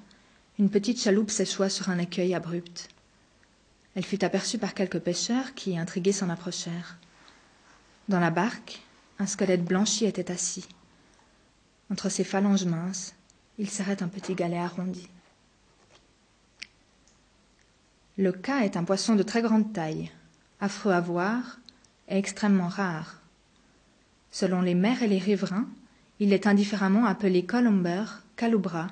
une 0.59 0.70
petite 0.70 1.00
chaloupe 1.00 1.30
s'échoua 1.30 1.68
sur 1.68 1.90
un 1.90 1.98
écueil 1.98 2.35
abrupt. 2.35 2.88
Elle 3.94 4.05
fut 4.05 4.24
aperçue 4.24 4.59
par 4.59 4.74
quelques 4.74 5.00
pêcheurs 5.00 5.55
qui, 5.55 5.79
intrigués, 5.79 6.12
s'en 6.12 6.29
approchèrent. 6.29 6.98
Dans 8.09 8.20
la 8.20 8.31
barque, 8.31 8.81
un 9.18 9.26
squelette 9.26 9.64
blanchi 9.64 10.05
était 10.05 10.31
assis. 10.31 10.66
Entre 11.90 12.09
ses 12.09 12.24
phalanges 12.24 12.64
minces, 12.64 13.14
il 13.59 13.68
serrait 13.68 14.03
un 14.03 14.09
petit 14.09 14.35
galet 14.35 14.59
arrondi. 14.59 15.09
Le 18.16 18.33
cas 18.33 18.61
est 18.61 18.76
un 18.76 18.85
poisson 18.85 19.16
de 19.16 19.22
très 19.22 19.42
grande 19.42 19.72
taille, 19.72 20.11
affreux 20.61 20.92
à 20.92 21.00
voir 21.00 21.59
et 22.09 22.16
extrêmement 22.16 22.68
rare. 22.68 23.20
Selon 24.31 24.61
les 24.61 24.74
maires 24.74 25.03
et 25.03 25.09
les 25.09 25.18
riverains, 25.18 25.68
il 26.20 26.33
est 26.33 26.46
indifféremment 26.46 27.07
appelé 27.07 27.44
colomber, 27.44 28.05
caloubra, 28.37 28.88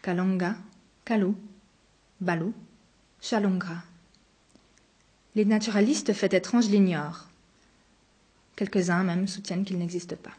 calonga, 0.00 0.56
calou, 1.04 1.36
balou, 2.20 2.54
chalongra. 3.20 3.84
Les 5.34 5.44
naturalistes 5.46 6.12
faits 6.12 6.34
étranges 6.34 6.68
l'ignorent. 6.68 7.26
Quelques-uns 8.54 9.02
même 9.02 9.26
soutiennent 9.26 9.64
qu'il 9.64 9.78
n'existe 9.78 10.14
pas. 10.16 10.32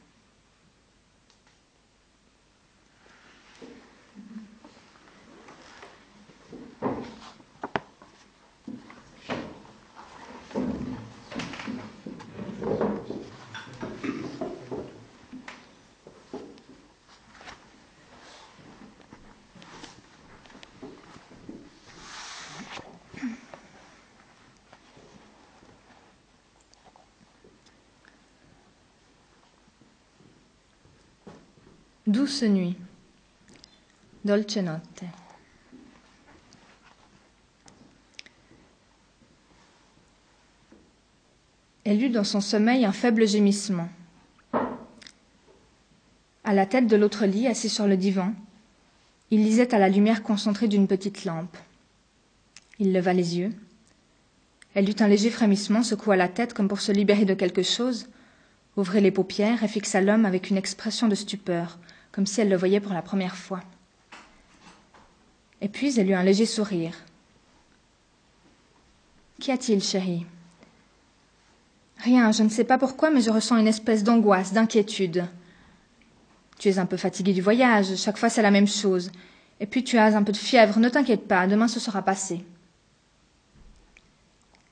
Douce 32.13 32.43
nuit. 32.43 32.75
Dolce 34.23 34.57
notte. 34.57 35.03
Elle 41.83 42.03
eut 42.03 42.11
dans 42.11 42.23
son 42.23 42.39
sommeil 42.39 42.85
un 42.85 42.91
faible 42.91 43.27
gémissement. 43.27 43.89
À 46.43 46.53
la 46.53 46.67
tête 46.67 46.85
de 46.85 46.95
l'autre 46.95 47.25
lit, 47.25 47.47
assis 47.47 47.67
sur 47.67 47.87
le 47.87 47.97
divan, 47.97 48.31
il 49.31 49.43
lisait 49.43 49.73
à 49.73 49.79
la 49.79 49.89
lumière 49.89 50.21
concentrée 50.21 50.67
d'une 50.67 50.87
petite 50.87 51.25
lampe. 51.25 51.57
Il 52.77 52.93
leva 52.93 53.13
les 53.13 53.39
yeux. 53.39 53.53
Elle 54.75 54.87
eut 54.87 55.01
un 55.01 55.07
léger 55.07 55.31
frémissement, 55.31 55.81
secoua 55.81 56.15
la 56.15 56.29
tête 56.29 56.53
comme 56.53 56.67
pour 56.67 56.81
se 56.81 56.91
libérer 56.91 57.25
de 57.25 57.33
quelque 57.33 57.63
chose, 57.63 58.07
ouvrit 58.77 59.01
les 59.01 59.09
paupières 59.09 59.63
et 59.63 59.67
fixa 59.67 59.99
l'homme 59.99 60.25
avec 60.25 60.51
une 60.51 60.57
expression 60.57 61.07
de 61.07 61.15
stupeur, 61.15 61.79
comme 62.13 62.25
si 62.25 62.39
elle 62.39 62.49
le 62.49 62.55
voyait 62.55 62.79
pour 62.79 62.93
la 62.93 63.01
première 63.01 63.35
fois. 63.35 63.59
Et 65.59 65.67
puis 65.67 65.99
elle 65.99 66.09
eut 66.09 66.15
un 66.15 66.23
léger 66.23 66.45
sourire. 66.45 66.95
Qu'y 69.41 69.51
a-t-il, 69.51 69.83
chérie? 69.83 70.25
Rien, 71.97 72.31
je 72.31 72.43
ne 72.43 72.49
sais 72.49 72.63
pas 72.63 72.77
pourquoi, 72.77 73.09
mais 73.09 73.21
je 73.21 73.31
ressens 73.31 73.57
une 73.57 73.67
espèce 73.67 74.03
d'angoisse, 74.03 74.53
d'inquiétude. 74.53 75.25
Tu 76.59 76.69
es 76.69 76.79
un 76.79 76.85
peu 76.85 76.97
fatigué 76.97 77.33
du 77.33 77.41
voyage, 77.41 77.95
chaque 77.95 78.17
fois 78.17 78.29
c'est 78.29 78.41
la 78.41 78.51
même 78.51 78.67
chose. 78.67 79.11
Et 79.59 79.65
puis 79.65 79.83
tu 79.83 79.97
as 79.97 80.15
un 80.15 80.23
peu 80.23 80.31
de 80.31 80.37
fièvre, 80.37 80.79
ne 80.79 80.89
t'inquiète 80.89 81.27
pas, 81.27 81.47
demain 81.47 81.67
ce 81.67 81.79
sera 81.79 82.01
passé. 82.01 82.45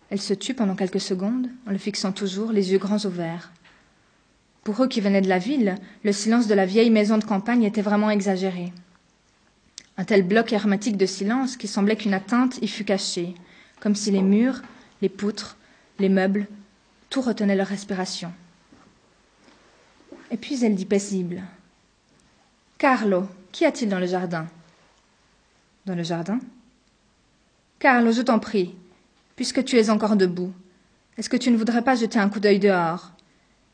Elle 0.10 0.22
se 0.22 0.34
tut 0.34 0.54
pendant 0.54 0.76
quelques 0.76 1.02
secondes, 1.02 1.48
en 1.66 1.72
le 1.72 1.78
fixant 1.78 2.12
toujours, 2.12 2.52
les 2.52 2.72
yeux 2.72 2.80
grands 2.80 3.06
ouverts. 3.06 3.52
Pour 4.64 4.84
eux 4.84 4.88
qui 4.88 5.02
venaient 5.02 5.22
de 5.22 5.30
la 5.30 5.40
ville, 5.40 5.76
le 6.04 6.12
silence 6.12 6.48
de 6.48 6.54
la 6.54 6.66
vieille 6.66 6.92
maison 6.92 7.18
de 7.18 7.24
campagne 7.24 7.64
était 7.64 7.82
vraiment 7.82 8.12
exagéré. 8.12 8.72
Un 9.98 10.06
tel 10.06 10.24
bloc 10.24 10.54
hermétique 10.54 10.98
de 10.98 11.06
silence 11.06 11.58
qui 11.58 11.68
semblait 11.68 11.96
qu'une 11.96 12.14
atteinte 12.14 12.60
y 12.62 12.68
fût 12.68 12.86
cachée, 12.86 13.34
comme 13.80 13.96
si 13.96 14.12
les 14.12 14.22
murs, 14.22 14.62
les 15.02 15.10
poutres, 15.10 15.58
les 15.98 16.10
meubles, 16.10 16.48
tout 17.10 17.22
retenait 17.22 17.56
leur 17.56 17.68
respiration. 17.68 18.32
Et 20.30 20.38
puis 20.38 20.64
elle 20.64 20.76
dit 20.76 20.86
paisible. 20.86 21.44
Carlo, 22.78 23.28
qu'y 23.52 23.66
a-t-il 23.66 23.90
dans 23.90 24.00
le 24.00 24.08
jardin? 24.08 24.48
Dans 25.86 25.96
le 25.96 26.04
jardin? 26.04 26.40
Carlo, 27.80 28.12
je 28.12 28.22
t'en 28.22 28.40
prie, 28.40 28.76
puisque 29.36 29.66
tu 29.66 29.78
es 29.78 29.90
encore 29.90 30.16
debout, 30.16 30.54
est-ce 31.18 31.30
que 31.30 31.38
tu 31.38 31.50
ne 31.52 31.58
voudrais 31.58 31.84
pas 31.84 31.96
jeter 31.96 32.20
un 32.20 32.30
coup 32.30 32.40
d'œil 32.40 32.60
dehors? 32.60 33.12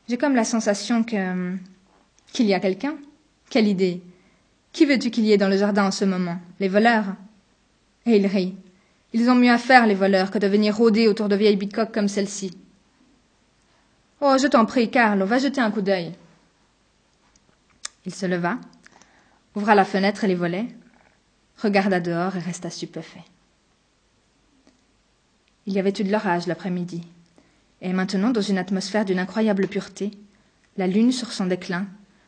J'ai 0.08 0.16
comme 0.16 0.34
la 0.34 0.44
sensation 0.44 1.04
que 1.04 1.56
qu'il 2.32 2.46
y 2.46 2.54
a 2.54 2.60
quelqu'un. 2.60 2.96
Quelle 3.50 3.68
idée. 3.68 4.02
Qui 4.72 4.84
veux-tu 4.84 5.10
qu'il 5.10 5.24
y 5.24 5.32
ait 5.32 5.38
dans 5.38 5.48
le 5.48 5.56
jardin 5.56 5.86
en 5.86 5.90
ce 5.90 6.04
moment? 6.04 6.38
Les 6.60 6.68
voleurs 6.68 7.14
Et 8.06 8.16
il 8.16 8.26
rit. 8.26 8.54
Ils 9.12 9.30
ont 9.30 9.34
mieux 9.34 9.50
à 9.50 9.58
faire, 9.58 9.86
les 9.86 9.94
voleurs, 9.94 10.30
que 10.30 10.38
de 10.38 10.46
venir 10.46 10.76
rôder 10.76 11.08
autour 11.08 11.28
de 11.28 11.36
vieilles 11.36 11.56
bicoques 11.56 11.92
comme 11.92 12.08
celle-ci. 12.08 12.56
Oh, 14.20 14.36
je 14.40 14.46
t'en 14.46 14.66
prie, 14.66 14.90
Carlo, 14.90 15.24
va 15.24 15.38
jeter 15.38 15.60
un 15.60 15.70
coup 15.70 15.80
d'œil. 15.80 16.12
Il 18.04 18.14
se 18.14 18.26
leva, 18.26 18.58
ouvra 19.54 19.74
la 19.74 19.84
fenêtre 19.84 20.24
et 20.24 20.28
les 20.28 20.34
volets, 20.34 20.66
regarda 21.62 22.00
dehors 22.00 22.36
et 22.36 22.40
resta 22.40 22.68
stupéfait. 22.68 23.24
Il 25.66 25.72
y 25.72 25.78
avait 25.78 25.94
eu 25.98 26.04
de 26.04 26.12
l'orage 26.12 26.46
l'après-midi 26.46 27.02
et 27.80 27.92
maintenant 27.92 28.30
dans 28.30 28.40
une 28.40 28.58
atmosphère 28.58 29.04
d'une 29.04 29.18
incroyable 29.18 29.68
pureté, 29.68 30.10
la 30.76 30.86
lune 30.86 31.12
sur 31.12 31.32
son 31.32 31.46
déclin 31.46 31.86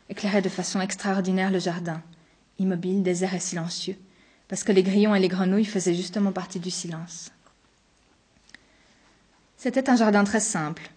éclairait 0.09 0.43
de 0.43 0.49
façon 0.49 0.81
extraordinaire 0.81 1.51
le 1.51 1.59
jardin, 1.59 2.03
immobile, 2.59 3.03
désert 3.03 3.35
et 3.35 3.41
silencieux, 3.41 3.97
parce 4.49 4.65
que 4.65 4.73
les 4.73 4.83
grillons 4.83 5.15
et 5.15 5.21
les 5.21 5.29
grenouilles 5.29 5.65
faisaient 5.65 5.95
justement 5.95 6.33
partie 6.33 6.61
du 6.61 6.71
silence. 6.71 7.31
C'était 9.57 9.91
un 9.91 9.97
jardin 9.97 10.25
très 10.25 10.41
simple, 10.41 10.91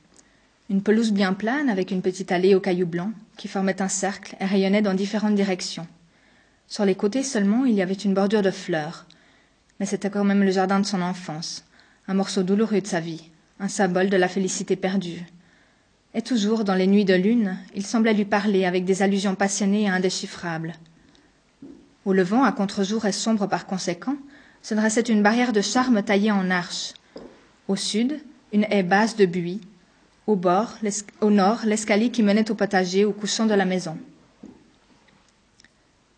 une 0.70 0.82
pelouse 0.82 1.12
bien 1.12 1.34
plane 1.34 1.70
avec 1.70 1.92
une 1.92 2.02
petite 2.02 2.32
allée 2.32 2.56
aux 2.56 2.62
cailloux 2.62 2.88
blancs 2.88 3.14
qui 3.38 3.48
formait 3.48 3.82
un 3.82 3.88
cercle 3.88 4.36
et 4.40 4.46
rayonnait 4.46 4.82
dans 4.82 4.94
différentes 4.94 5.36
directions. 5.36 5.88
Sur 6.68 6.86
les 6.86 6.96
côtés 6.96 7.24
seulement 7.24 7.66
il 7.66 7.74
y 7.76 7.82
avait 7.82 7.94
une 7.94 8.14
bordure 8.14 8.42
de 8.42 8.52
fleurs, 8.52 9.06
mais 9.80 9.86
c'était 9.86 10.10
quand 10.10 10.24
même 10.24 10.44
le 10.44 10.52
jardin 10.52 10.80
de 10.80 10.86
son 10.86 11.02
enfance, 11.02 11.66
un 12.08 12.14
morceau 12.14 12.44
douloureux 12.44 12.82
de 12.82 12.88
sa 12.88 13.00
vie, 13.00 13.30
un 13.64 13.70
symbole 13.70 14.10
de 14.10 14.18
la 14.18 14.28
félicité 14.28 14.76
perdue. 14.76 15.26
Et 16.14 16.22
toujours, 16.22 16.66
dans 16.66 16.76
les 16.76 16.86
nuits 16.86 17.06
de 17.06 17.14
lune, 17.14 17.58
il 17.74 17.86
semblait 17.86 18.14
lui 18.14 18.26
parler 18.26 18.66
avec 18.66 18.84
des 18.84 19.02
allusions 19.02 19.36
passionnées 19.36 19.84
et 19.84 19.88
indéchiffrables. 19.88 20.74
Au 22.04 22.12
levant, 22.12 22.44
à 22.44 22.52
contre-jour 22.52 23.06
et 23.06 23.14
sombre 23.14 23.48
par 23.48 23.66
conséquent, 23.66 24.18
se 24.62 24.74
dressait 24.76 25.00
une 25.00 25.24
barrière 25.24 25.54
de 25.54 25.62
charme 25.62 26.04
taillée 26.04 26.34
en 26.34 26.52
arche. 26.52 26.92
Au 27.70 27.78
sud, 27.78 28.20
une 28.52 28.68
haie 28.70 28.84
basse 28.84 29.16
de 29.16 29.26
buis. 29.26 29.62
Au 30.28 30.36
bord, 30.36 30.74
au 31.22 31.30
nord, 31.30 31.62
l'escalier 31.64 32.12
qui 32.12 32.22
menait 32.22 32.52
au 32.52 32.56
potager, 32.56 33.06
au 33.06 33.14
couchant 33.14 33.46
de 33.46 33.54
la 33.54 33.66
maison. 33.66 33.98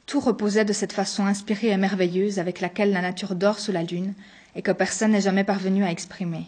Tout 0.07 0.19
reposait 0.19 0.65
de 0.65 0.73
cette 0.73 0.93
façon 0.93 1.27
inspirée 1.27 1.69
et 1.69 1.77
merveilleuse 1.77 2.39
avec 2.39 2.59
laquelle 2.59 2.91
la 2.91 3.03
nature 3.03 3.35
dort 3.35 3.59
sous 3.59 3.71
la 3.71 3.83
lune 3.83 4.15
et 4.55 4.63
que 4.63 4.71
personne 4.71 5.11
n'est 5.11 5.21
jamais 5.21 5.43
parvenu 5.43 5.83
à 5.83 5.91
exprimer. 5.91 6.47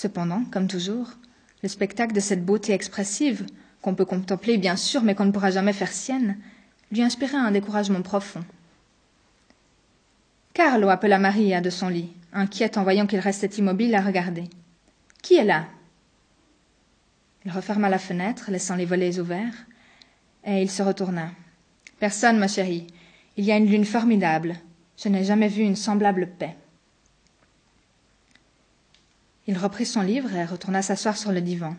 Cependant, 0.00 0.44
comme 0.52 0.68
toujours, 0.68 1.08
le 1.64 1.68
spectacle 1.68 2.14
de 2.14 2.20
cette 2.20 2.44
beauté 2.44 2.72
expressive, 2.72 3.44
qu'on 3.82 3.96
peut 3.96 4.04
contempler 4.04 4.56
bien 4.56 4.76
sûr 4.76 5.02
mais 5.02 5.16
qu'on 5.16 5.24
ne 5.24 5.32
pourra 5.32 5.50
jamais 5.50 5.72
faire 5.72 5.90
sienne, 5.90 6.38
lui 6.92 7.02
inspirait 7.02 7.36
un 7.36 7.50
découragement 7.50 8.00
profond. 8.00 8.44
Carlo 10.54 10.88
appela 10.88 11.18
Maria 11.18 11.60
de 11.60 11.68
son 11.68 11.88
lit, 11.88 12.12
inquiète 12.32 12.78
en 12.78 12.84
voyant 12.84 13.08
qu'il 13.08 13.18
restait 13.18 13.48
immobile 13.48 13.92
à 13.96 14.00
regarder. 14.00 14.44
Qui 15.20 15.34
est 15.34 15.44
là? 15.44 15.66
Il 17.44 17.50
referma 17.50 17.88
la 17.88 17.98
fenêtre, 17.98 18.52
laissant 18.52 18.76
les 18.76 18.86
volets 18.86 19.18
ouverts, 19.18 19.66
et 20.44 20.62
il 20.62 20.70
se 20.70 20.84
retourna. 20.84 21.32
Personne, 21.98 22.38
ma 22.38 22.46
chérie. 22.46 22.86
Il 23.36 23.44
y 23.44 23.50
a 23.50 23.56
une 23.56 23.68
lune 23.68 23.84
formidable. 23.84 24.54
Je 24.96 25.08
n'ai 25.08 25.24
jamais 25.24 25.48
vu 25.48 25.62
une 25.62 25.74
semblable 25.74 26.28
paix. 26.38 26.54
Il 29.48 29.58
reprit 29.58 29.86
son 29.86 30.02
livre 30.02 30.32
et 30.34 30.44
retourna 30.44 30.82
s'asseoir 30.82 31.16
sur 31.16 31.32
le 31.32 31.40
divan. 31.40 31.74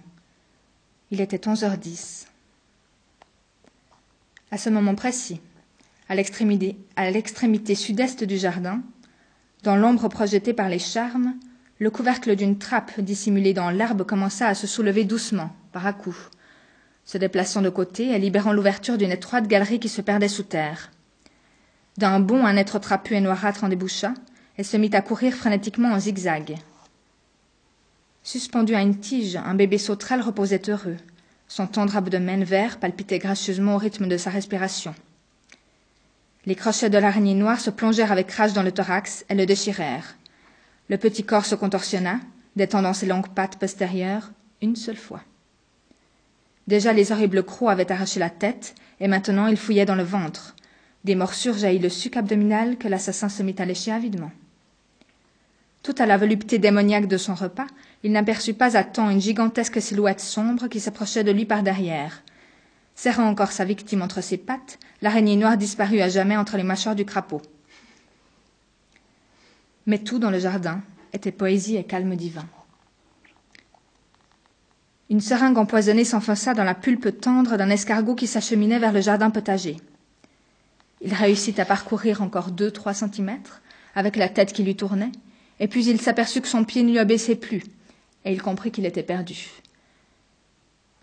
Il 1.12 1.21
était 1.21 1.47
onze 1.47 1.63
heures 1.63 1.77
dix. 1.77 2.27
À 4.51 4.58
ce 4.58 4.69
moment 4.69 4.95
précis, 4.95 5.39
à 6.10 6.15
l'extrémité 6.15 7.75
sud-est 7.75 8.23
du 8.23 8.38
jardin, 8.38 8.82
dans 9.62 9.75
l'ombre 9.75 10.10
projetée 10.10 10.53
par 10.53 10.67
les 10.67 10.79
charmes, 10.79 11.36
le 11.77 11.91
couvercle 11.91 12.36
d'une 12.36 12.58
trappe 12.58 12.99
dissimulée 12.99 13.53
dans 13.53 13.69
l'arbre 13.69 14.03
commença 14.03 14.47
à 14.47 14.55
se 14.55 14.65
soulever 14.65 15.05
doucement, 15.05 15.55
par 15.71 15.86
à 15.86 15.93
coups 15.93 16.29
se 17.05 17.17
déplaçant 17.17 17.63
de 17.63 17.69
côté 17.69 18.10
et 18.10 18.19
libérant 18.19 18.53
l'ouverture 18.53 18.95
d'une 18.95 19.12
étroite 19.12 19.47
galerie 19.47 19.79
qui 19.79 19.89
se 19.89 20.01
perdait 20.01 20.27
sous 20.27 20.43
terre. 20.43 20.91
D'un 21.97 22.19
bond, 22.19 22.45
un 22.45 22.55
être 22.55 22.77
trapu 22.77 23.15
et 23.15 23.21
noirâtre 23.21 23.63
en 23.63 23.69
déboucha, 23.69 24.13
et 24.60 24.63
se 24.63 24.77
mit 24.77 24.91
à 24.93 25.01
courir 25.01 25.34
frénétiquement 25.34 25.91
en 25.91 25.99
zigzag. 25.99 26.58
Suspendu 28.23 28.75
à 28.75 28.82
une 28.82 28.99
tige, 28.99 29.38
un 29.38 29.55
bébé 29.55 29.77
sauterelle 29.77 30.21
reposait 30.21 30.69
heureux. 30.69 30.97
Son 31.47 31.67
tendre 31.67 31.97
abdomen 31.97 32.43
vert 32.43 32.79
palpitait 32.79 33.19
gracieusement 33.19 33.75
au 33.75 33.77
rythme 33.77 34.08
de 34.08 34.17
sa 34.17 34.29
respiration. 34.29 34.93
Les 36.45 36.55
crochets 36.55 36.89
de 36.89 36.97
l'araignée 36.97 37.34
noire 37.34 37.60
se 37.60 37.69
plongèrent 37.69 38.12
avec 38.12 38.32
rage 38.32 38.53
dans 38.53 38.63
le 38.63 38.71
thorax 38.71 39.25
et 39.29 39.36
le 39.36 39.45
déchirèrent. 39.45 40.15
Le 40.89 40.97
petit 40.97 41.23
corps 41.23 41.45
se 41.45 41.55
contorsionna, 41.55 42.19
détendant 42.55 42.93
ses 42.93 43.05
longues 43.05 43.29
pattes 43.29 43.58
postérieures 43.58 44.32
une 44.62 44.75
seule 44.75 44.97
fois. 44.97 45.21
Déjà 46.67 46.93
les 46.93 47.12
horribles 47.12 47.43
crocs 47.43 47.71
avaient 47.71 47.91
arraché 47.91 48.19
la 48.19 48.29
tête, 48.29 48.75
et 48.99 49.08
maintenant 49.08 49.47
ils 49.47 49.58
fouillaient 49.58 49.86
dans 49.86 49.95
le 49.95 50.03
ventre. 50.03 50.55
Des 51.03 51.15
morsures 51.15 51.58
jaillit 51.58 51.79
le 51.79 51.89
suc 51.89 52.17
abdominal 52.17 52.77
que 52.77 52.88
l'assassin 52.88 53.29
se 53.29 53.41
mit 53.41 53.55
à 53.58 53.65
lécher 53.65 53.91
avidement. 53.91 54.32
Tout 55.82 55.95
à 55.97 56.05
la 56.05 56.17
volupté 56.17 56.60
démoniaque 56.60 57.08
de 57.08 57.17
son 57.17 57.34
repas, 57.34 57.67
il 58.03 58.12
n'aperçut 58.12 58.53
pas 58.53 58.77
à 58.77 58.83
temps 58.83 59.09
une 59.09 59.21
gigantesque 59.21 59.81
silhouette 59.81 60.21
sombre 60.21 60.67
qui 60.67 60.79
s'approchait 60.79 61.23
de 61.23 61.31
lui 61.31 61.45
par 61.45 61.63
derrière. 61.63 62.23
Serrant 62.95 63.27
encore 63.27 63.51
sa 63.51 63.65
victime 63.65 64.01
entre 64.01 64.21
ses 64.21 64.38
pattes, 64.38 64.79
l'araignée 65.01 65.35
noire 65.35 65.57
disparut 65.57 66.01
à 66.01 66.09
jamais 66.09 66.38
entre 66.38 66.57
les 66.57 66.63
mâchoires 66.63 66.95
du 66.95 67.05
crapaud. 67.05 67.41
Mais 69.85 69.99
tout 69.99 70.19
dans 70.19 70.31
le 70.31 70.39
jardin 70.39 70.81
était 71.13 71.31
poésie 71.31 71.75
et 71.75 71.83
calme 71.83 72.15
divin. 72.15 72.45
Une 75.09 75.21
seringue 75.21 75.57
empoisonnée 75.57 76.05
s'enfonça 76.05 76.53
dans 76.53 76.63
la 76.63 76.75
pulpe 76.75 77.19
tendre 77.19 77.57
d'un 77.57 77.69
escargot 77.69 78.15
qui 78.15 78.27
s'acheminait 78.27 78.79
vers 78.79 78.93
le 78.93 79.01
jardin 79.01 79.31
potager. 79.31 79.77
Il 81.01 81.13
réussit 81.13 81.57
à 81.59 81.65
parcourir 81.65 82.21
encore 82.21 82.51
deux, 82.51 82.69
trois 82.69 82.93
centimètres, 82.93 83.62
avec 83.95 84.15
la 84.15 84.29
tête 84.29 84.53
qui 84.53 84.63
lui 84.63 84.75
tournait, 84.75 85.12
et 85.59 85.67
puis 85.67 85.85
il 85.85 85.99
s'aperçut 85.99 86.41
que 86.41 86.47
son 86.47 86.63
pied 86.63 86.83
ne 86.83 86.91
lui 86.91 86.99
abaissait 86.99 87.35
plus, 87.35 87.63
et 88.25 88.34
il 88.34 88.41
comprit 88.41 88.71
qu'il 88.71 88.86
était 88.86 89.03
perdu. 89.03 89.49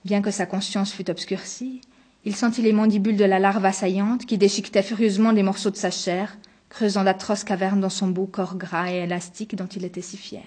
Bien 0.05 0.23
que 0.23 0.31
sa 0.31 0.47
conscience 0.47 0.93
fût 0.93 1.11
obscurcie, 1.11 1.81
il 2.25 2.35
sentit 2.35 2.63
les 2.63 2.73
mandibules 2.73 3.17
de 3.17 3.25
la 3.25 3.39
larve 3.39 3.65
assaillante 3.65 4.27
qui 4.27 4.39
déchiquetait 4.39 4.83
furieusement 4.83 5.33
les 5.33 5.43
morceaux 5.43 5.71
de 5.71 5.77
sa 5.77 5.91
chair, 5.91 6.37
creusant 6.69 7.05
d'atroces 7.05 7.45
cavernes 7.45 7.81
dans 7.81 7.89
son 7.91 8.09
beau 8.09 8.27
corps 8.27 8.57
gras 8.57 8.91
et 8.91 8.97
élastique 8.97 9.55
dont 9.55 9.67
il 9.67 9.85
était 9.85 10.03
si 10.03 10.17
fier 10.17 10.43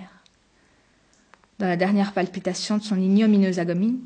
dans 1.60 1.68
la 1.68 1.76
dernière 1.76 2.14
palpitation 2.14 2.78
de 2.78 2.84
son 2.84 3.00
ignominieuse 3.00 3.60
agonie, 3.60 4.00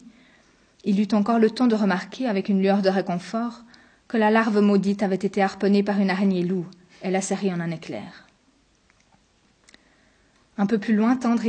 il 0.84 1.00
eut 1.00 1.14
encore 1.14 1.40
le 1.40 1.52
temps 1.52 1.68
de 1.68 1.76
remarquer, 1.76 2.28
avec 2.28 2.50
une 2.50 2.62
lueur 2.62 2.82
de 2.82 2.90
réconfort, 2.90 3.62
que 4.08 4.18
la 4.18 4.32
larve 4.32 4.60
maudite 4.60 5.04
avait 5.04 5.16
été 5.16 5.42
harponnée 5.42 5.84
par 5.84 6.00
une 6.00 6.10
araignée 6.10 6.44
loup 6.44 6.66
et 7.04 7.12
la 7.12 7.22
série 7.22 7.54
en 7.54 7.60
un 7.60 7.72
éclair. 7.72 8.28
Un 10.58 10.66
peu 10.66 10.78
plus 10.78 10.96
loin, 10.96 11.16
tendre. 11.16 11.44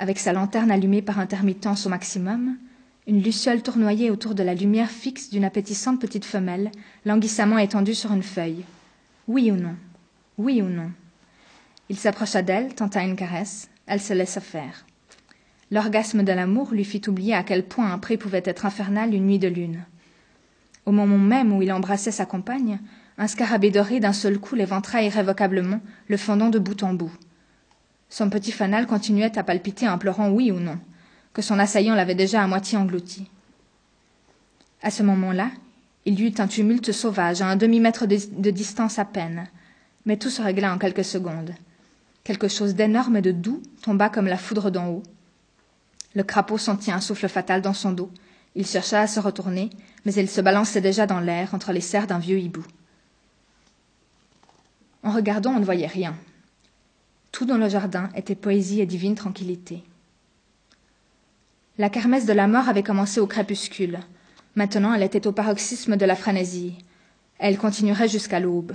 Avec 0.00 0.18
sa 0.18 0.32
lanterne 0.32 0.70
allumée 0.70 1.02
par 1.02 1.18
intermittence 1.18 1.84
au 1.84 1.90
maximum, 1.90 2.56
une 3.06 3.22
luciole 3.22 3.60
tournoyait 3.60 4.08
autour 4.08 4.34
de 4.34 4.42
la 4.42 4.54
lumière 4.54 4.90
fixe 4.90 5.28
d'une 5.28 5.44
appétissante 5.44 6.00
petite 6.00 6.24
femelle, 6.24 6.70
languissamment 7.04 7.58
étendue 7.58 7.94
sur 7.94 8.10
une 8.10 8.22
feuille. 8.22 8.64
Oui 9.28 9.50
ou 9.50 9.56
non? 9.56 9.76
Oui 10.38 10.62
ou 10.62 10.70
non? 10.70 10.90
Il 11.90 11.98
s'approcha 11.98 12.40
d'elle, 12.40 12.74
tenta 12.74 13.02
une 13.02 13.14
caresse, 13.14 13.68
elle 13.86 14.00
se 14.00 14.14
laissa 14.14 14.40
faire. 14.40 14.86
L'orgasme 15.70 16.22
de 16.22 16.32
l'amour 16.32 16.72
lui 16.72 16.84
fit 16.84 17.02
oublier 17.06 17.34
à 17.34 17.42
quel 17.42 17.66
point 17.66 17.92
un 17.92 17.98
pré 17.98 18.16
pouvait 18.16 18.42
être 18.46 18.64
infernal 18.64 19.12
une 19.12 19.26
nuit 19.26 19.38
de 19.38 19.48
lune. 19.48 19.84
Au 20.86 20.92
moment 20.92 21.18
même 21.18 21.52
où 21.52 21.60
il 21.60 21.74
embrassait 21.74 22.10
sa 22.10 22.24
compagne, 22.24 22.80
un 23.18 23.26
scarabée 23.26 23.70
doré 23.70 24.00
d'un 24.00 24.14
seul 24.14 24.38
coup 24.38 24.54
l'éventra 24.54 25.02
irrévocablement, 25.02 25.80
le 26.08 26.16
fendant 26.16 26.48
de 26.48 26.58
bout 26.58 26.82
en 26.84 26.94
bout. 26.94 27.12
Son 28.10 28.28
petit 28.28 28.50
fanal 28.50 28.88
continuait 28.88 29.38
à 29.38 29.44
palpiter 29.44 29.88
en 29.88 29.96
pleurant 29.96 30.30
oui 30.30 30.50
ou 30.50 30.58
non, 30.58 30.78
que 31.32 31.42
son 31.42 31.60
assaillant 31.60 31.94
l'avait 31.94 32.16
déjà 32.16 32.42
à 32.42 32.46
moitié 32.48 32.76
englouti. 32.76 33.30
À 34.82 34.90
ce 34.90 35.04
moment-là, 35.04 35.50
il 36.04 36.18
y 36.18 36.26
eut 36.26 36.34
un 36.38 36.48
tumulte 36.48 36.90
sauvage 36.90 37.40
à 37.40 37.46
un 37.46 37.56
demi-mètre 37.56 38.06
de, 38.06 38.18
de 38.32 38.50
distance 38.50 38.98
à 38.98 39.04
peine, 39.04 39.46
mais 40.06 40.16
tout 40.16 40.30
se 40.30 40.42
régla 40.42 40.74
en 40.74 40.78
quelques 40.78 41.04
secondes. 41.04 41.54
Quelque 42.24 42.48
chose 42.48 42.74
d'énorme 42.74 43.16
et 43.16 43.22
de 43.22 43.32
doux 43.32 43.62
tomba 43.82 44.08
comme 44.08 44.26
la 44.26 44.36
foudre 44.36 44.70
d'en 44.70 44.88
haut. 44.88 45.02
Le 46.14 46.24
crapaud 46.24 46.58
sentit 46.58 46.90
un 46.90 47.00
souffle 47.00 47.28
fatal 47.28 47.62
dans 47.62 47.74
son 47.74 47.92
dos. 47.92 48.10
Il 48.56 48.66
chercha 48.66 49.00
à 49.02 49.06
se 49.06 49.20
retourner, 49.20 49.70
mais 50.04 50.12
il 50.14 50.28
se 50.28 50.40
balançait 50.40 50.80
déjà 50.80 51.06
dans 51.06 51.20
l'air 51.20 51.54
entre 51.54 51.72
les 51.72 51.80
serres 51.80 52.08
d'un 52.08 52.18
vieux 52.18 52.40
hibou. 52.40 52.64
En 55.04 55.12
regardant, 55.12 55.52
on 55.52 55.60
ne 55.60 55.64
voyait 55.64 55.86
rien. 55.86 56.16
Tout 57.32 57.44
dans 57.44 57.58
le 57.58 57.68
jardin 57.68 58.08
était 58.14 58.34
poésie 58.34 58.80
et 58.80 58.86
divine 58.86 59.14
tranquillité. 59.14 59.82
La 61.78 61.88
kermesse 61.88 62.26
de 62.26 62.32
la 62.32 62.48
mort 62.48 62.68
avait 62.68 62.82
commencé 62.82 63.20
au 63.20 63.26
crépuscule. 63.26 64.00
Maintenant, 64.54 64.92
elle 64.92 65.02
était 65.02 65.26
au 65.26 65.32
paroxysme 65.32 65.96
de 65.96 66.04
la 66.04 66.16
frénésie. 66.16 66.76
Elle 67.38 67.56
continuerait 67.56 68.08
jusqu'à 68.08 68.40
l'aube. 68.40 68.72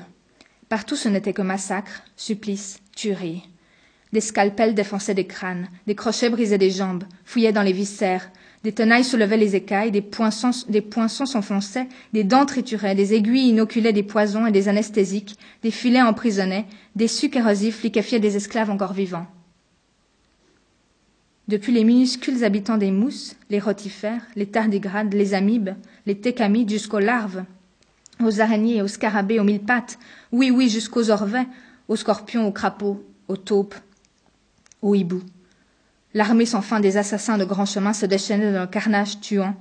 Partout 0.70 0.96
ce 0.96 1.10
n'était 1.10 1.34
que 1.34 1.44
massacre, 1.44 2.04
supplice, 2.16 2.80
tuerie. 2.96 3.48
Des 4.12 4.22
scalpels 4.22 4.74
défonçaient 4.74 5.14
des 5.14 5.28
crânes, 5.28 5.68
des 5.86 5.96
crochets 5.96 6.30
brisaient 6.30 6.58
des 6.58 6.72
jambes, 6.72 7.04
fouillaient 7.26 7.52
dans 7.52 7.62
les 7.62 7.74
viscères, 7.74 8.32
des 8.66 8.72
tenailles 8.72 9.04
soulevaient 9.04 9.38
les 9.38 9.56
écailles, 9.56 9.92
des 9.92 10.02
poinçons, 10.02 10.50
des 10.68 10.82
poinçons 10.82 11.28
s'enfonçaient, 11.28 11.88
des 12.14 12.24
dents 12.24 12.48
trituraient, 12.48 12.96
des 12.96 13.14
aiguilles 13.14 13.50
inoculaient 13.50 13.94
des 13.94 14.02
poisons 14.02 14.48
et 14.48 14.52
des 14.52 14.68
anesthésiques, 14.68 15.38
des 15.62 15.70
filets 15.70 16.02
emprisonnaient, 16.02 16.66
des 16.96 17.08
sucs 17.08 17.36
érosifs 17.36 17.84
liquéfiaient 17.84 18.20
des 18.20 18.38
esclaves 18.38 18.72
encore 18.72 18.94
vivants. 18.94 19.28
Depuis 21.48 21.74
les 21.74 21.84
minuscules 21.84 22.44
habitants 22.44 22.80
des 22.80 22.90
mousses, 22.90 23.36
les 23.52 23.60
rotifères, 23.60 24.26
les 24.36 24.48
tardigrades, 24.48 25.14
les 25.14 25.36
amibes, 25.36 25.76
les 26.08 26.18
técamides 26.18 26.72
jusqu'aux 26.72 26.98
larves, 26.98 27.44
aux 28.20 28.42
araignées, 28.42 28.82
aux 28.82 28.88
scarabées, 28.88 29.40
aux 29.40 29.44
mille 29.44 29.62
pattes, 29.62 30.00
oui, 30.32 30.50
oui, 30.50 30.70
jusqu'aux 30.70 31.12
orvets, 31.12 31.46
aux 31.88 31.98
scorpions, 31.98 32.48
aux 32.48 32.52
crapauds, 32.52 33.04
aux 33.28 33.38
taupes, 33.38 33.76
aux 34.82 34.96
hiboux. 34.96 35.22
L'armée 36.16 36.48
sans 36.48 36.64
fin 36.64 36.80
des 36.80 36.98
assassins 36.98 37.38
de 37.38 37.46
grands 37.46 37.68
chemins 37.68 37.94
se 37.94 38.08
déchaînait 38.08 38.52
dans 38.52 38.62
le 38.62 38.68
carnage 38.68 39.20
tuant, 39.20 39.56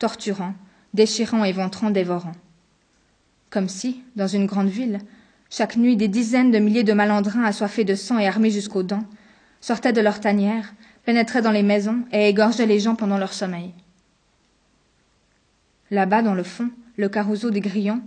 torturant, 0.00 0.54
déchirant, 0.94 1.44
éventrant, 1.44 1.90
dévorant. 1.90 2.32
Comme 3.50 3.68
si, 3.68 4.02
dans 4.16 4.26
une 4.26 4.46
grande 4.46 4.70
ville, 4.70 4.98
Chaque 5.54 5.76
nuit, 5.76 5.98
des 5.98 6.08
dizaines 6.08 6.50
de 6.50 6.58
milliers 6.58 6.82
de 6.82 6.94
malandrins 6.94 7.44
assoiffés 7.44 7.84
de 7.84 7.94
sang 7.94 8.18
et 8.18 8.26
armés 8.26 8.50
jusqu'aux 8.50 8.82
dents 8.82 9.04
sortaient 9.60 9.92
de 9.92 10.00
leurs 10.00 10.18
tanières, 10.18 10.72
pénétraient 11.04 11.42
dans 11.42 11.50
les 11.50 11.62
maisons 11.62 12.06
et 12.10 12.30
égorgeaient 12.30 12.64
les 12.64 12.80
gens 12.80 12.94
pendant 12.94 13.18
leur 13.18 13.34
sommeil. 13.34 13.74
Là-bas, 15.90 16.22
dans 16.22 16.32
le 16.32 16.42
fond, 16.42 16.70
le 16.96 17.10
carousel 17.10 17.50
des 17.50 17.60
grillons 17.60 18.00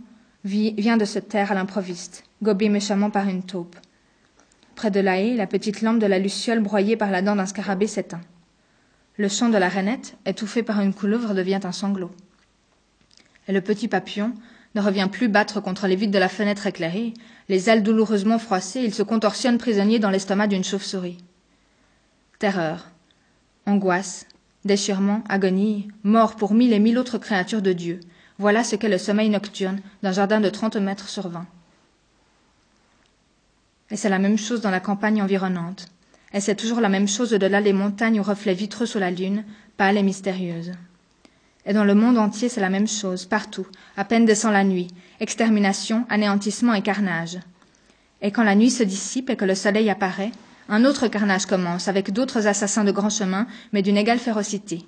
vient 0.43 0.97
de 0.97 1.05
se 1.05 1.19
taire 1.19 1.51
à 1.51 1.55
l'improviste, 1.55 2.23
gobé 2.41 2.67
méchamment 2.67 3.11
par 3.11 3.29
une 3.29 3.43
taupe. 3.43 3.75
Près 4.75 4.91
de 4.91 4.99
la 4.99 5.21
haie, 5.21 5.35
la 5.35 5.47
petite 5.47 5.81
lampe 5.81 5.99
de 5.99 6.05
la 6.05 6.19
luciole 6.19 6.59
broyée 6.59 6.97
par 6.97 7.09
la 7.09 7.21
dent 7.21 7.37
d'un 7.37 7.45
scarabée 7.45 7.87
s'éteint. 7.87 8.21
Le 9.17 9.29
chant 9.29 9.47
de 9.47 9.57
la 9.57 9.69
rainette, 9.69 10.17
étouffé 10.25 10.63
par 10.63 10.81
une 10.81 10.93
couleuvre, 10.93 11.33
devient 11.33 11.61
un 11.63 11.71
sanglot. 11.71 12.11
Et 13.47 13.53
le 13.53 13.61
petit 13.61 13.87
papillon 13.87 14.33
ne 14.75 14.81
revient 14.81 15.07
plus 15.09 15.29
battre 15.29 15.61
contre 15.61 15.87
les 15.87 15.95
vitres 15.95 16.11
de 16.11 16.19
la 16.19 16.27
fenêtre 16.27 16.67
éclairée, 16.67 17.13
les 17.47 17.69
ailes 17.69 17.83
douloureusement 17.83 18.37
froissées, 18.37 18.83
il 18.83 18.93
se 18.93 19.03
contorsionne 19.03 19.57
prisonnier 19.57 19.99
dans 19.99 20.09
l'estomac 20.09 20.47
d'une 20.47 20.65
chauve-souris. 20.65 21.19
Terreur, 22.39 22.89
angoisse, 23.65 24.27
déchirement, 24.65 25.23
agonie, 25.29 25.87
mort 26.03 26.35
pour 26.35 26.53
mille 26.53 26.73
et 26.73 26.79
mille 26.79 26.97
autres 26.97 27.17
créatures 27.17 27.61
de 27.61 27.71
Dieu, 27.71 28.01
voilà 28.37 28.65
ce 28.65 28.75
qu'est 28.75 28.89
le 28.89 28.97
sommeil 28.97 29.29
nocturne 29.29 29.79
d'un 30.03 30.11
jardin 30.11 30.41
de 30.41 30.49
trente 30.49 30.75
mètres 30.75 31.07
sur 31.07 31.29
vingt. 31.29 31.47
Et 33.91 33.97
c'est 33.97 34.09
la 34.09 34.19
même 34.19 34.37
chose 34.37 34.61
dans 34.61 34.71
la 34.71 34.79
campagne 34.79 35.21
environnante. 35.21 35.87
Et 36.33 36.41
c'est 36.41 36.55
toujours 36.55 36.81
la 36.81 36.89
même 36.89 37.07
chose 37.07 37.33
au-delà 37.33 37.61
des 37.61 37.73
montagnes 37.73 38.19
aux 38.19 38.23
reflets 38.23 38.53
vitreux 38.53 38.85
sous 38.85 38.99
la 38.99 39.11
lune, 39.11 39.45
pâle 39.77 39.97
et 39.97 40.03
mystérieuse. 40.03 40.71
Et 41.65 41.73
dans 41.73 41.83
le 41.83 41.95
monde 41.95 42.17
entier, 42.17 42.49
c'est 42.49 42.61
la 42.61 42.69
même 42.69 42.87
chose, 42.87 43.25
partout, 43.25 43.67
à 43.97 44.05
peine 44.05 44.25
descend 44.25 44.53
la 44.53 44.63
nuit, 44.63 44.87
extermination, 45.19 46.05
anéantissement 46.09 46.73
et 46.73 46.81
carnage. 46.81 47.39
Et 48.21 48.31
quand 48.31 48.43
la 48.43 48.55
nuit 48.55 48.71
se 48.71 48.83
dissipe 48.83 49.29
et 49.29 49.35
que 49.35 49.45
le 49.45 49.55
soleil 49.55 49.89
apparaît, 49.89 50.31
un 50.69 50.85
autre 50.85 51.07
carnage 51.07 51.45
commence, 51.45 51.87
avec 51.87 52.11
d'autres 52.11 52.47
assassins 52.47 52.83
de 52.83 52.91
grand 52.91 53.09
chemin, 53.09 53.47
mais 53.71 53.81
d'une 53.81 53.97
égale 53.97 54.19
férocité. 54.19 54.85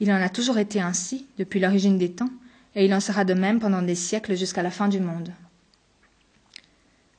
Il 0.00 0.12
en 0.12 0.20
a 0.20 0.28
toujours 0.28 0.58
été 0.58 0.80
ainsi, 0.80 1.26
depuis 1.38 1.60
l'origine 1.60 1.98
des 1.98 2.10
temps, 2.10 2.30
et 2.74 2.84
il 2.84 2.94
en 2.94 3.00
sera 3.00 3.24
de 3.24 3.34
même 3.34 3.60
pendant 3.60 3.82
des 3.82 3.94
siècles 3.94 4.36
jusqu'à 4.36 4.62
la 4.62 4.70
fin 4.70 4.88
du 4.88 5.00
monde. 5.00 5.30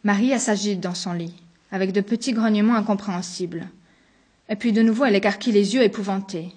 Marie 0.06 0.39
s'agite 0.39 0.80
dans 0.80 0.93
son 0.93 1.14
lit, 1.14 1.34
avec 1.72 1.91
de 1.91 1.99
petits 1.99 2.32
grognements 2.32 2.76
incompréhensibles. 2.76 3.68
Et 4.49 4.56
puis 4.56 4.72
de 4.72 4.84
nouveau 4.84 5.06
elle 5.06 5.16
écarquille 5.16 5.51
les 5.51 5.74
yeux 5.74 5.82
épouvantée. 5.82 6.53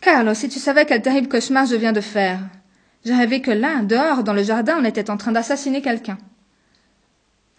Carlo, 0.00 0.32
si 0.32 0.48
tu 0.48 0.58
savais 0.58 0.86
quel 0.86 1.02
terrible 1.02 1.28
cauchemar 1.28 1.66
je 1.66 1.76
viens 1.76 1.92
de 1.92 2.00
faire. 2.00 2.40
J'ai 3.04 3.14
rêvé 3.14 3.42
que 3.42 3.50
là, 3.50 3.82
dehors, 3.82 4.24
dans 4.24 4.32
le 4.32 4.42
jardin, 4.42 4.78
on 4.80 4.84
était 4.86 5.10
en 5.10 5.18
train 5.18 5.32
d'assassiner 5.32 5.82
quelqu'un. 5.82 6.16